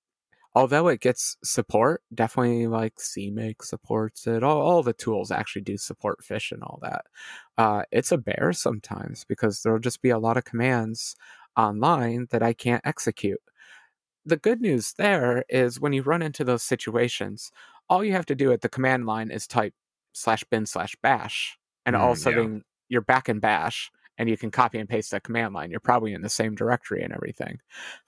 although 0.57 0.88
it 0.88 1.03
gets 1.03 1.37
support, 1.45 2.03
definitely 2.14 2.66
like 2.66 2.95
CMake 2.97 3.62
supports 3.62 4.27
it. 4.27 4.42
All, 4.42 4.59
all 4.59 4.83
the 4.83 4.95
tools 4.95 5.31
actually 5.31 5.61
do 5.61 5.77
support 5.77 6.25
fish 6.25 6.51
and 6.51 6.62
all 6.62 6.79
that. 6.81 7.05
Uh, 7.59 7.83
it's 7.92 8.11
a 8.11 8.16
bear 8.16 8.55
sometimes 8.55 9.23
because 9.25 9.61
there'll 9.61 9.79
just 9.79 10.01
be 10.01 10.09
a 10.09 10.19
lot 10.19 10.38
of 10.38 10.47
commands 10.47 11.14
online 11.59 12.27
that 12.31 12.42
I 12.42 12.55
can't 12.55 12.81
execute. 12.87 13.40
The 14.25 14.38
good 14.38 14.62
news 14.62 14.95
there 14.97 15.45
is 15.51 15.79
when 15.79 15.92
you 15.92 16.01
run 16.01 16.23
into 16.23 16.42
those 16.42 16.62
situations, 16.62 17.53
all 17.90 18.03
you 18.03 18.12
have 18.12 18.27
to 18.27 18.35
do 18.35 18.51
at 18.51 18.62
the 18.62 18.71
command 18.71 19.05
line 19.05 19.31
is 19.31 19.47
type 19.47 19.75
slash 20.14 20.42
bin 20.45 20.64
slash 20.64 20.97
bash, 21.03 21.59
and 21.85 21.95
mm, 21.95 22.01
all 22.01 22.12
of 22.12 22.16
a 22.16 22.21
sudden 22.21 22.55
yeah. 22.55 22.61
you're 22.88 23.03
back 23.03 23.29
in 23.29 23.40
bash 23.40 23.92
and 24.18 24.29
you 24.29 24.37
can 24.37 24.50
copy 24.50 24.79
and 24.79 24.88
paste 24.88 25.11
that 25.11 25.22
command 25.22 25.55
line. 25.55 25.70
You're 25.70 25.81
probably 25.81 26.12
in 26.12 26.22
the 26.22 26.29
same 26.29 26.55
directory 26.55 27.02
and 27.02 27.12
everything, 27.12 27.59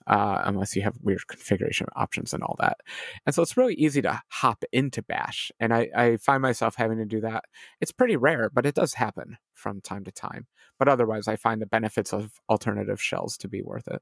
uh, 0.07 0.43
unless 0.45 0.75
you 0.75 0.83
have 0.83 0.97
weird 1.03 1.27
configuration 1.27 1.87
options 1.97 2.33
and 2.33 2.43
all 2.43 2.57
that. 2.61 2.79
And 3.27 3.35
so 3.35 3.43
it's 3.43 3.57
really 3.57 3.75
easy 3.75 4.03
to 4.03 4.21
hop 4.29 4.65
into 4.73 5.03
Bash. 5.03 5.51
And 5.61 5.73
I, 5.73 5.89
I 5.95 6.17
find 6.17 6.43
myself 6.43 6.75
having 6.77 6.99
to 6.99 7.05
do 7.05 7.21
that. 7.21 7.45
It's 7.81 7.93
pretty 7.93 8.17
rare, 8.17 8.51
but 8.51 8.67
it 8.67 8.75
does 8.75 8.95
happen 8.95 9.37
from 9.55 9.81
time 9.81 10.05
to 10.05 10.13
time. 10.13 10.47
But 10.79 10.89
otherwise, 10.89 11.29
I 11.29 11.37
find 11.37 11.61
the 11.61 11.67
benefits 11.67 12.13
of 12.13 12.33
alternative 12.49 13.03
shells 13.03 13.37
to 13.39 13.49
be 13.49 13.63
worth 13.63 13.89
it. 13.89 14.01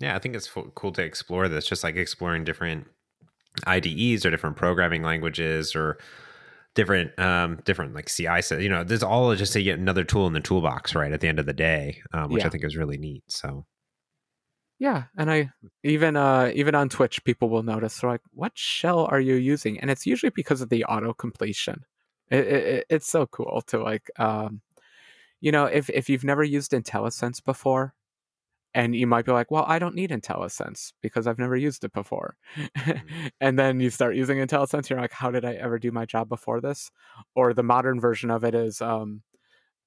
Yeah, 0.00 0.14
I 0.14 0.18
think 0.18 0.36
it's 0.36 0.50
cool 0.74 0.92
to 0.92 1.02
explore 1.02 1.48
this, 1.48 1.66
just 1.66 1.82
like 1.82 1.96
exploring 1.96 2.44
different 2.44 2.86
IDEs 3.66 4.26
or 4.26 4.30
different 4.30 4.56
programming 4.56 5.02
languages 5.02 5.74
or 5.74 5.98
different 6.76 7.18
um 7.18 7.58
different 7.64 7.94
like 7.94 8.08
ci 8.08 8.42
set, 8.42 8.60
you 8.60 8.68
know 8.68 8.84
there's 8.84 9.02
all 9.02 9.34
just 9.34 9.54
to 9.54 9.62
get 9.62 9.78
another 9.78 10.04
tool 10.04 10.26
in 10.28 10.34
the 10.34 10.40
toolbox 10.40 10.94
right 10.94 11.10
at 11.10 11.20
the 11.20 11.26
end 11.26 11.40
of 11.40 11.46
the 11.46 11.52
day 11.52 12.00
um, 12.12 12.30
which 12.30 12.42
yeah. 12.42 12.46
i 12.46 12.50
think 12.50 12.62
is 12.62 12.76
really 12.76 12.98
neat 12.98 13.24
so. 13.26 13.66
Yeah 14.78 15.04
and 15.16 15.30
i 15.30 15.50
even 15.82 16.16
uh 16.16 16.52
even 16.54 16.74
on 16.74 16.90
twitch 16.90 17.24
people 17.24 17.48
will 17.48 17.62
notice 17.62 17.98
they're 17.98 18.10
like 18.10 18.20
what 18.32 18.52
shell 18.54 19.06
are 19.06 19.18
you 19.18 19.34
using? 19.34 19.80
And 19.80 19.90
it's 19.90 20.04
usually 20.04 20.30
because 20.36 20.60
of 20.60 20.68
the 20.68 20.84
auto 20.84 21.14
completion 21.14 21.84
it, 22.30 22.46
it, 22.46 22.86
it's 22.90 23.08
so 23.08 23.26
cool 23.26 23.62
to 23.68 23.82
like 23.82 24.10
um 24.18 24.60
you 25.40 25.50
know 25.50 25.64
if 25.64 25.88
if 25.88 26.10
you've 26.10 26.24
never 26.24 26.44
used 26.44 26.72
intellisense 26.72 27.42
before 27.42 27.94
and 28.76 28.94
you 28.94 29.06
might 29.06 29.24
be 29.24 29.32
like, 29.32 29.50
well, 29.50 29.64
I 29.66 29.78
don't 29.78 29.94
need 29.94 30.10
IntelliSense 30.10 30.92
because 31.00 31.26
I've 31.26 31.38
never 31.38 31.56
used 31.56 31.82
it 31.82 31.94
before. 31.94 32.36
Mm-hmm. 32.56 33.26
and 33.40 33.58
then 33.58 33.80
you 33.80 33.88
start 33.88 34.16
using 34.16 34.36
IntelliSense, 34.36 34.90
you're 34.90 35.00
like, 35.00 35.12
how 35.12 35.30
did 35.30 35.46
I 35.46 35.54
ever 35.54 35.78
do 35.78 35.90
my 35.90 36.04
job 36.04 36.28
before 36.28 36.60
this? 36.60 36.90
Or 37.34 37.54
the 37.54 37.62
modern 37.62 37.98
version 38.00 38.30
of 38.30 38.44
it 38.44 38.54
is, 38.54 38.82
um, 38.82 39.22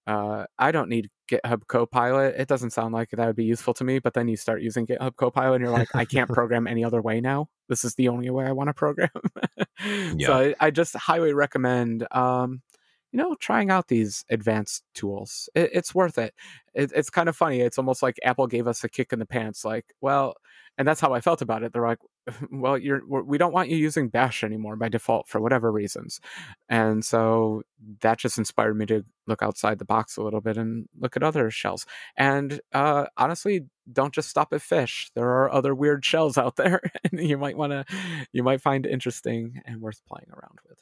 uh, 0.08 0.46
I 0.58 0.72
don't 0.72 0.90
need 0.90 1.12
GitHub 1.30 1.68
Copilot. 1.68 2.34
It 2.40 2.48
doesn't 2.48 2.72
sound 2.72 2.96
like 2.96 3.12
that 3.12 3.28
would 3.28 3.36
be 3.36 3.46
useful 3.46 3.76
to 3.76 3.84
me. 3.84 4.00
But 4.00 4.16
then 4.16 4.28
you 4.28 4.36
start 4.36 4.64
using 4.64 4.88
GitHub 4.88 5.16
Copilot, 5.18 5.58
and 5.58 5.64
you're 5.66 5.78
like, 5.78 5.96
I 5.96 6.06
can't 6.06 6.30
program 6.34 6.66
any 6.66 6.84
other 6.84 7.00
way 7.00 7.22
now. 7.22 7.48
this 7.68 7.86
is 7.86 7.94
the 7.94 8.08
only 8.08 8.32
way 8.32 8.46
I 8.46 8.54
want 8.54 8.70
to 8.70 8.74
program. 8.74 9.10
yeah. 9.86 10.26
So 10.26 10.34
I, 10.34 10.56
I, 10.60 10.72
just 10.72 10.96
highly 10.96 11.34
recommend, 11.34 12.08
um, 12.10 12.64
you 13.12 13.18
know, 13.18 13.36
trying 13.36 13.72
out 13.72 13.88
these 13.88 14.24
advanced 14.30 14.84
tools. 14.94 15.50
It, 15.56 15.70
it's 15.74 15.96
worth 15.96 16.18
it. 16.18 16.34
it. 16.74 16.92
It's 16.96 17.10
kind 17.10 17.30
of 17.30 17.36
funny. 17.36 17.62
It's 17.62 17.78
almost 17.78 18.04
like 18.04 18.20
Apple 18.24 18.48
gave 18.48 18.68
us 18.68 18.84
a 18.84 18.90
kick 18.90 19.12
in 19.14 19.20
the 19.20 19.26
pants. 19.26 19.66
Like, 19.66 19.86
well, 20.02 20.36
and 20.78 20.88
that's 20.88 21.02
how 21.02 21.14
I 21.14 21.20
felt 21.20 21.42
about 21.42 21.64
it. 21.64 21.74
They're 21.74 21.86
like, 21.86 22.00
well, 22.52 22.78
you're 22.78 23.02
we 23.06 23.38
don't 23.38 23.54
want 23.54 23.70
you 23.70 23.78
using 23.78 24.10
Bash 24.10 24.44
anymore 24.44 24.76
by 24.76 24.90
default 24.90 25.28
for 25.28 25.42
whatever 25.42 25.72
reasons, 25.72 26.22
and 26.70 27.04
so 27.04 27.64
that 28.02 28.20
just 28.20 28.38
inspired 28.38 28.76
me 28.76 28.86
to 28.88 29.04
look 29.28 29.42
outside 29.42 29.80
the 29.80 29.86
box 29.86 30.18
a 30.18 30.22
little 30.22 30.42
bit 30.42 30.58
and 30.58 30.88
look 31.00 31.16
at 31.18 31.24
other 31.24 31.52
shells. 31.52 31.86
And 32.16 32.62
uh, 32.74 33.06
honestly, 33.18 33.66
don't 33.92 34.14
just 34.14 34.30
stop 34.30 34.54
at 34.54 34.62
fish. 34.62 35.12
There 35.16 35.30
are 35.30 35.52
other 35.52 35.76
weird 35.76 36.06
shells 36.06 36.38
out 36.38 36.56
there, 36.56 36.82
and 37.12 37.20
you 37.20 37.38
might 37.38 37.58
want 37.58 37.72
to 37.72 37.86
you 38.32 38.44
might 38.44 38.62
find 38.62 38.86
interesting 38.86 39.62
and 39.66 39.82
worth 39.82 40.02
playing 40.08 40.30
around 40.30 40.60
with. 40.68 40.80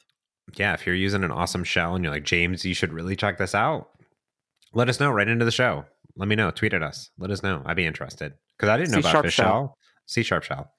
Yeah, 0.55 0.73
if 0.73 0.85
you're 0.85 0.95
using 0.95 1.23
an 1.23 1.31
awesome 1.31 1.63
shell 1.63 1.95
and 1.95 2.03
you're 2.03 2.13
like 2.13 2.23
James, 2.23 2.63
you 2.65 2.73
should 2.73 2.93
really 2.93 3.15
check 3.15 3.37
this 3.37 3.53
out. 3.53 3.89
Let 4.73 4.89
us 4.89 4.99
know 4.99 5.11
right 5.11 5.27
into 5.27 5.45
the 5.45 5.51
show. 5.51 5.85
Let 6.15 6.27
me 6.27 6.35
know. 6.35 6.51
Tweet 6.51 6.73
at 6.73 6.81
us. 6.81 7.09
Let 7.17 7.31
us 7.31 7.43
know. 7.43 7.61
I'd 7.65 7.75
be 7.75 7.85
interested 7.85 8.33
because 8.57 8.69
I 8.69 8.77
didn't 8.77 8.91
know 8.91 9.01
C 9.01 9.09
about 9.09 9.25
fish 9.25 9.33
shell. 9.33 9.45
shell. 9.45 9.77
C 10.07 10.23
sharp 10.23 10.43
shell. 10.43 10.71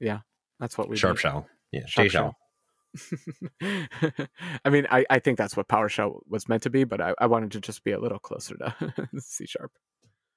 Yeah, 0.00 0.20
that's 0.60 0.76
what 0.76 0.88
we 0.88 0.96
sharp 0.96 1.18
shell. 1.18 1.46
Yeah, 1.70 1.86
sharp 1.86 2.10
shell. 2.10 2.36
I 3.62 4.70
mean, 4.70 4.86
I, 4.90 5.04
I 5.08 5.18
think 5.18 5.38
that's 5.38 5.56
what 5.56 5.68
PowerShell 5.68 6.20
was 6.28 6.48
meant 6.48 6.62
to 6.64 6.70
be, 6.70 6.84
but 6.84 7.00
I, 7.00 7.14
I 7.18 7.26
wanted 7.26 7.52
to 7.52 7.60
just 7.60 7.84
be 7.84 7.92
a 7.92 7.98
little 7.98 8.18
closer 8.18 8.56
to 8.56 8.94
C 9.18 9.46
sharp. 9.46 9.72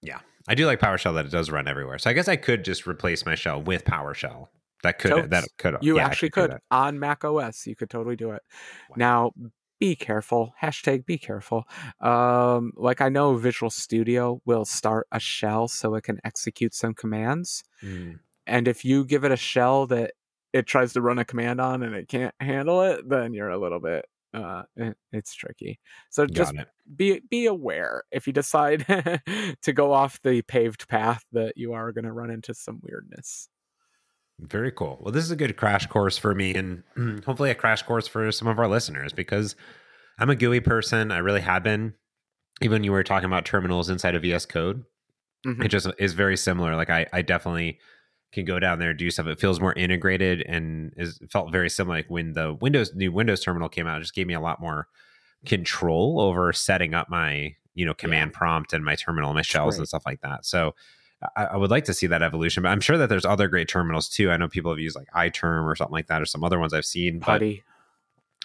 Yeah, 0.02 0.20
I 0.48 0.56
do 0.56 0.66
like 0.66 0.80
PowerShell 0.80 1.16
that 1.16 1.26
it 1.26 1.32
does 1.32 1.50
run 1.50 1.68
everywhere. 1.68 1.98
So 1.98 2.10
I 2.10 2.14
guess 2.14 2.28
I 2.28 2.36
could 2.36 2.64
just 2.64 2.88
replace 2.88 3.26
my 3.26 3.36
shell 3.36 3.62
with 3.62 3.86
PowerShell. 3.86 4.48
That 4.84 5.00
could 5.00 5.12
Totes. 5.12 5.30
that 5.30 5.46
could 5.58 5.78
you 5.82 5.98
yeah, 5.98 6.06
actually 6.06 6.30
could, 6.30 6.52
could 6.52 6.60
on 6.72 7.00
Mac 7.00 7.24
OS. 7.24 7.66
You 7.66 7.76
could 7.76 7.90
totally 7.90 8.16
do 8.16 8.32
it. 8.32 8.42
Wow. 8.90 8.96
Now 8.98 9.32
be 9.80 9.96
careful. 9.96 10.54
Hashtag 10.62 11.06
be 11.06 11.18
careful. 11.18 11.66
Um, 12.00 12.72
like 12.76 13.02
I 13.02 13.10
know 13.10 13.36
Visual 13.36 13.70
Studio 13.70 14.42
will 14.46 14.66
start 14.66 15.08
a 15.12 15.20
shell 15.20 15.68
so 15.68 15.96
it 15.96 16.04
can 16.04 16.20
execute 16.24 16.74
some 16.74 16.94
commands. 16.94 17.64
Mm. 17.84 18.20
And 18.48 18.68
if 18.68 18.86
you 18.86 19.06
give 19.06 19.24
it 19.24 19.32
a 19.32 19.38
shell 19.38 19.88
that 19.88 20.14
it 20.54 20.68
tries 20.68 20.94
to 20.94 21.02
run 21.02 21.20
a 21.20 21.26
command 21.26 21.60
on 21.60 21.84
and 21.84 21.96
it 21.96 22.08
can't 22.08 22.34
handle 22.40 22.82
it, 22.82 23.08
then 23.08 23.34
you're 23.34 23.50
a 23.50 23.58
little 23.58 23.80
bit 23.80 24.06
uh 24.34 24.64
it's 25.12 25.34
tricky. 25.34 25.80
So 26.10 26.26
just 26.26 26.54
be 26.94 27.22
be 27.30 27.46
aware 27.46 28.04
if 28.12 28.28
you 28.28 28.34
decide 28.34 28.86
to 29.62 29.74
go 29.74 29.94
off 29.94 30.20
the 30.24 30.42
paved 30.42 30.88
path 30.88 31.24
that 31.32 31.54
you 31.58 31.74
are 31.74 31.92
going 31.92 32.06
to 32.06 32.12
run 32.12 32.30
into 32.30 32.54
some 32.54 32.80
weirdness. 32.84 33.50
Very 34.40 34.72
cool. 34.72 34.98
Well, 35.02 35.14
this 35.14 35.24
is 35.24 35.32
a 35.32 35.36
good 35.36 35.56
crash 35.56 35.88
course 35.88 36.18
for 36.18 36.36
me 36.36 36.54
and 36.56 36.84
hopefully 37.26 37.52
a 37.52 37.56
crash 37.56 37.84
course 37.84 38.08
for 38.08 38.32
some 38.32 38.48
of 38.48 38.60
our 38.60 38.68
listeners 38.68 39.14
because 39.14 39.56
I'm 40.20 40.30
a 40.30 40.36
GUI 40.36 40.60
person. 40.60 41.12
I 41.12 41.20
really 41.20 41.42
have 41.42 41.64
been. 41.64 41.94
Even 42.62 42.86
you 42.86 42.94
were 42.94 43.04
talking 43.04 43.26
about 43.26 43.44
terminals 43.44 43.90
inside 43.90 44.16
of 44.16 44.22
VS 44.22 44.46
Code, 44.46 44.86
mm-hmm. 45.46 45.62
it 45.62 45.68
just 45.68 45.90
is 45.98 46.14
very 46.14 46.38
similar. 46.38 46.76
Like 46.76 46.90
I, 46.90 47.06
I 47.12 47.22
definitely 47.22 47.80
can 48.32 48.46
go 48.46 48.60
down 48.60 48.80
there 48.80 48.92
and 48.92 49.00
do 49.00 49.12
stuff. 49.12 49.28
It 49.28 49.40
feels 49.40 49.60
more 49.60 49.74
integrated 49.74 50.42
and 50.48 50.94
is 50.96 51.20
felt 51.30 51.52
very 51.52 51.70
similar. 51.70 51.98
Like 51.98 52.10
when 52.10 52.32
the 52.32 52.54
Windows 52.54 52.94
new 52.96 53.12
Windows 53.12 53.42
terminal 53.42 53.68
came 53.68 53.88
out, 53.88 53.98
it 53.98 54.02
just 54.02 54.16
gave 54.16 54.28
me 54.28 54.34
a 54.34 54.40
lot 54.40 54.62
more 54.62 54.88
control 55.46 56.20
over 56.20 56.52
setting 56.54 56.94
up 56.94 57.10
my 57.10 57.56
you 57.74 57.86
know 57.86 57.94
command 57.94 58.32
yeah. 58.34 58.38
prompt 58.38 58.74
and 58.74 58.84
my 58.84 58.96
terminal 58.96 59.34
my 59.34 59.42
shells 59.42 59.78
and 59.78 59.88
stuff 59.88 60.06
like 60.06 60.22
that. 60.22 60.46
So 60.46 60.76
I, 61.36 61.46
I, 61.46 61.58
would 61.58 61.72
like 61.72 61.86
to 61.86 61.94
see 61.94 62.08
that 62.08 62.22
evolution, 62.22 62.64
but 62.64 62.70
I'm 62.70 62.82
sure 62.82 62.98
that 62.98 63.10
there's 63.10 63.26
other 63.26 63.48
great 63.48 63.68
terminals 63.68 64.10
too. 64.10 64.32
I 64.32 64.38
know 64.38 64.48
people 64.48 64.72
have 64.72 64.80
used 64.80 64.96
like 64.96 65.08
iTerm 65.16 65.66
or 65.66 65.76
something 65.76 65.94
like 65.94 66.08
that, 66.08 66.22
or 66.22 66.26
some 66.26 66.44
other 66.44 66.60
ones 66.60 66.74
I've 66.74 66.86
seen. 66.86 67.20
Putty, 67.20 67.64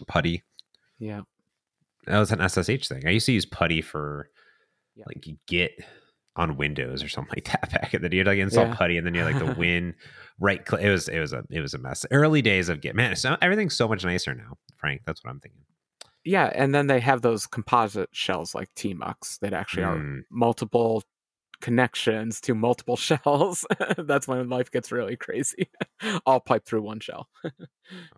Putty, 0.07 0.43
yeah, 0.99 1.23
that 2.07 2.19
was 2.19 2.33
an 2.33 2.47
SSH 2.47 2.89
thing. 2.89 3.07
I 3.07 3.11
used 3.11 3.27
to 3.27 3.33
use 3.33 3.47
Putty 3.47 3.83
for 3.83 4.31
yeah. 4.95 5.05
like 5.07 5.25
Git 5.47 5.73
on 6.37 6.57
Windows 6.57 7.03
or 7.03 7.09
something 7.09 7.33
like 7.37 7.47
that 7.47 7.71
back 7.73 7.95
in 7.95 8.03
the 8.03 8.09
day. 8.09 8.19
You 8.19 8.25
like 8.25 8.39
install 8.39 8.67
yeah. 8.67 8.75
Putty 8.75 8.97
and 8.97 9.07
then 9.07 9.15
you 9.15 9.25
like 9.25 9.39
the 9.39 9.55
win 9.59 9.95
right 10.39 10.65
click. 10.65 10.83
It 10.83 10.91
was 10.91 11.09
it 11.09 11.19
was 11.19 11.33
a 11.33 11.45
it 11.51 11.61
was 11.61 11.75
a 11.75 11.79
mess. 11.79 12.07
Early 12.11 12.43
days 12.43 12.69
of 12.69 12.81
Git, 12.81 12.95
man. 12.95 13.17
So 13.17 13.37
everything's 13.43 13.77
so 13.77 13.89
much 13.89 14.05
nicer 14.05 14.35
now, 14.35 14.59
Frank. 14.77 15.03
That's 15.07 15.23
what 15.25 15.31
I'm 15.31 15.41
thinking. 15.41 15.63
Yeah, 16.25 16.51
and 16.55 16.75
then 16.75 16.87
they 16.87 17.01
have 17.01 17.23
those 17.23 17.47
composite 17.47 18.11
shells 18.13 18.55
like 18.55 18.69
Tmux 18.75 19.39
that 19.41 19.55
actually 19.55 19.85
mm. 19.85 19.89
are 19.89 20.23
multiple 20.31 21.03
connections 21.61 22.41
to 22.43 22.55
multiple 22.55 22.97
shells. 22.97 23.67
That's 23.99 24.27
when 24.27 24.49
life 24.49 24.71
gets 24.71 24.93
really 24.93 25.17
crazy. 25.17 25.69
All 26.27 26.41
piped 26.41 26.67
through 26.67 26.83
one 26.83 27.01
shell. 27.01 27.29
oh, 27.45 27.51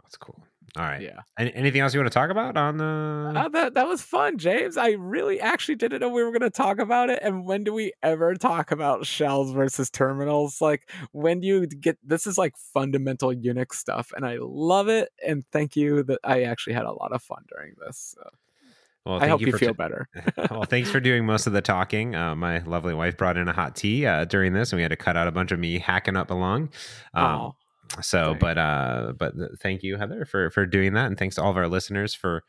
that's 0.03 0.17
cool. 0.17 0.45
All 0.77 0.85
right. 0.85 1.03
Yeah. 1.03 1.21
Any, 1.39 1.53
anything 1.55 1.81
else 1.83 1.93
you 1.93 2.01
want 2.01 2.11
to 2.11 2.19
talk 2.19 2.31
about 2.31 2.57
on 2.57 2.79
the? 2.79 3.39
Uh, 3.39 3.49
that 3.51 3.75
that 3.75 3.87
was 3.87 4.01
fun, 4.01 4.39
James. 4.39 4.79
I 4.79 4.93
really 4.93 5.39
actually 5.39 5.75
didn't 5.75 6.01
know 6.01 6.09
we 6.09 6.23
were 6.23 6.31
going 6.31 6.41
to 6.41 6.51
talk 6.51 6.79
about 6.79 7.11
it. 7.11 7.19
And 7.21 7.45
when 7.45 7.63
do 7.63 7.75
we 7.75 7.93
ever 8.03 8.35
talk 8.37 8.71
about 8.71 9.05
shells 9.05 9.53
versus 9.53 9.91
terminals? 9.91 10.63
Like, 10.63 10.89
when 11.11 11.41
do 11.41 11.47
you 11.47 11.67
get? 11.67 11.99
This 12.03 12.27
is 12.27 12.39
like 12.39 12.57
fundamental 12.57 13.35
Unix 13.35 13.75
stuff, 13.75 14.13
and 14.17 14.25
I 14.25 14.39
love 14.41 14.89
it. 14.89 15.11
And 15.27 15.45
thank 15.53 15.77
you 15.77 16.05
that 16.05 16.21
I 16.25 16.45
actually 16.45 16.73
had 16.73 16.87
a 16.87 16.93
lot 16.93 17.13
of 17.13 17.23
fun 17.23 17.45
during 17.55 17.75
this. 17.85 18.17
So. 18.17 18.31
Well, 19.05 19.21
I 19.21 19.29
hope 19.29 19.41
you, 19.41 19.49
you 19.49 19.59
feel 19.59 19.71
t- 19.71 19.77
better. 19.77 20.09
well, 20.51 20.65
thanks 20.65 20.91
for 20.91 21.01
doing 21.01 21.27
most 21.27 21.49
of 21.49 21.53
the 21.53 21.61
talking. 21.61 22.15
Uh, 22.15 22.37
my 22.37 22.59
lovely 22.61 22.95
wife 22.95 23.17
brought 23.17 23.37
in 23.37 23.49
a 23.49 23.53
hot 23.53 23.75
tea 23.75 24.07
uh, 24.07 24.25
during 24.25 24.53
this, 24.53 24.71
and 24.73 24.79
we 24.79 24.83
had 24.83 24.91
to 24.91 24.97
cut 24.97 25.17
out 25.17 25.27
a 25.27 25.33
bunch 25.33 25.51
of 25.51 25.59
me 25.59 25.79
hacking 25.79 26.17
up 26.17 26.31
along. 26.31 26.71
Um, 27.15 27.25
oh, 27.25 27.57
so, 28.01 28.37
but 28.39 28.59
uh, 28.59 29.13
but 29.19 29.35
thank 29.61 29.83
you, 29.83 29.97
Heather, 29.97 30.25
for 30.25 30.51
for 30.51 30.67
doing 30.67 30.95
that, 30.95 31.07
and 31.07 31.19
thanks 31.19 31.35
to 31.35 31.43
all 31.43 31.51
of 31.51 31.57
our 31.57 31.67
listeners 31.67 32.15
for 32.15 32.45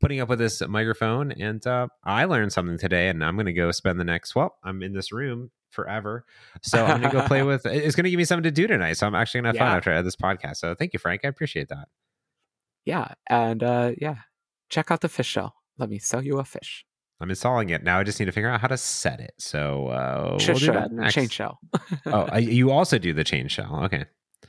putting 0.00 0.20
up 0.20 0.30
with 0.30 0.38
this 0.38 0.66
microphone. 0.66 1.30
And 1.32 1.64
uh, 1.66 1.88
I 2.04 2.24
learned 2.24 2.54
something 2.54 2.78
today, 2.78 3.08
and 3.08 3.22
I'm 3.22 3.36
going 3.36 3.46
to 3.46 3.52
go 3.52 3.70
spend 3.70 4.00
the 4.00 4.04
next. 4.04 4.34
Well, 4.34 4.56
I'm 4.64 4.82
in 4.82 4.94
this 4.94 5.12
room 5.12 5.50
forever, 5.68 6.24
so 6.62 6.86
I'm 6.86 7.00
going 7.00 7.12
to 7.12 7.20
go 7.20 7.26
play 7.26 7.42
with. 7.44 7.66
It's 7.66 7.94
going 7.94 8.04
to 8.04 8.10
give 8.10 8.18
me 8.18 8.24
something 8.24 8.44
to 8.44 8.50
do 8.50 8.66
tonight, 8.66 8.94
so 8.94 9.06
I'm 9.06 9.14
actually 9.14 9.42
going 9.42 9.54
to 9.54 9.58
have 9.60 9.66
yeah. 9.66 9.70
fun 9.70 9.76
after 9.76 9.92
I 9.92 10.00
this 10.00 10.16
podcast. 10.16 10.56
So, 10.56 10.74
thank 10.74 10.94
you, 10.94 10.98
Frank. 10.98 11.20
I 11.24 11.28
appreciate 11.28 11.68
that. 11.68 11.88
Yeah, 12.86 13.08
and 13.28 13.62
uh, 13.62 13.92
yeah, 13.98 14.16
check 14.70 14.90
out 14.90 15.02
the 15.02 15.10
fish 15.10 15.26
show 15.26 15.52
let 15.78 15.88
me 15.88 15.98
sell 15.98 16.22
you 16.22 16.38
a 16.38 16.44
fish. 16.44 16.84
I'm 17.20 17.30
installing 17.30 17.70
it 17.70 17.82
now. 17.82 17.98
I 17.98 18.04
just 18.04 18.20
need 18.20 18.26
to 18.26 18.32
figure 18.32 18.48
out 18.48 18.60
how 18.60 18.68
to 18.68 18.76
set 18.76 19.20
it. 19.20 19.34
So 19.38 19.88
uh, 19.88 20.38
we'll 20.46 20.58
do 20.58 20.72
that 20.72 20.92
next. 20.92 21.14
change 21.14 21.32
shell. 21.32 21.58
oh, 22.06 22.28
I, 22.30 22.38
you 22.38 22.70
also 22.70 22.98
do 22.98 23.12
the 23.12 23.24
change 23.24 23.52
shell. 23.52 23.84
Okay. 23.84 24.04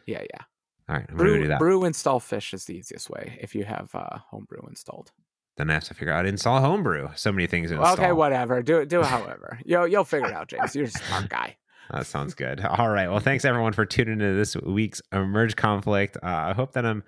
Yeah, 0.06 0.22
yeah. 0.22 0.44
All 0.88 0.96
right, 0.96 1.06
I'm 1.10 1.18
brew, 1.18 1.34
gonna 1.34 1.42
do 1.44 1.48
that. 1.50 1.60
Brew 1.60 1.86
install 1.86 2.20
fish 2.20 2.54
is 2.54 2.66
the 2.66 2.76
easiest 2.76 3.10
way 3.10 3.38
if 3.42 3.54
you 3.54 3.64
have 3.64 3.94
uh, 3.94 4.20
homebrew 4.30 4.68
installed. 4.68 5.12
Then 5.58 5.70
I 5.70 5.74
have 5.74 5.84
to 5.86 5.94
figure 5.94 6.14
out 6.14 6.26
install 6.26 6.62
homebrew. 6.62 7.10
So 7.16 7.32
many 7.32 7.46
things 7.46 7.70
install. 7.70 7.94
Okay, 7.94 8.12
whatever. 8.12 8.62
Do 8.64 8.80
it. 8.80 8.90
Do 8.90 9.02
it. 9.02 9.06
However, 9.08 9.60
you'll 9.66 9.88
you'll 9.88 10.04
figure 10.04 10.28
it 10.28 10.34
out, 10.34 10.48
James. 10.48 10.76
You're 10.76 10.86
a 10.86 10.90
smart 10.90 11.30
guy. 11.30 11.58
That 11.92 12.06
sounds 12.06 12.34
good. 12.34 12.64
All 12.64 12.90
right. 12.90 13.08
Well, 13.10 13.20
thanks 13.20 13.46
everyone 13.46 13.74
for 13.74 13.86
tuning 13.86 14.14
into 14.14 14.34
this 14.34 14.56
week's 14.56 15.02
Emerge 15.12 15.56
Conflict. 15.56 16.18
Uh, 16.18 16.28
I 16.28 16.54
hope 16.54 16.74
that 16.74 16.86
I'm 16.86 17.04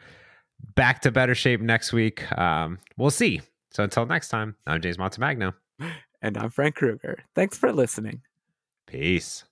back 0.76 1.02
to 1.02 1.12
better 1.12 1.36
shape 1.36 1.62
next 1.62 1.94
week. 1.94 2.32
Um, 2.38 2.80
we'll 2.98 3.12
see. 3.12 3.42
So 3.72 3.84
until 3.84 4.06
next 4.06 4.28
time, 4.28 4.56
I'm 4.68 4.82
James 4.82 4.98
Montemagno. 4.98 5.54
And 6.22 6.38
I'm 6.38 6.52
Frank 6.52 6.76
Krueger. 6.76 7.24
Thanks 7.34 7.58
for 7.58 7.72
listening. 7.72 8.22
Peace. 8.86 9.46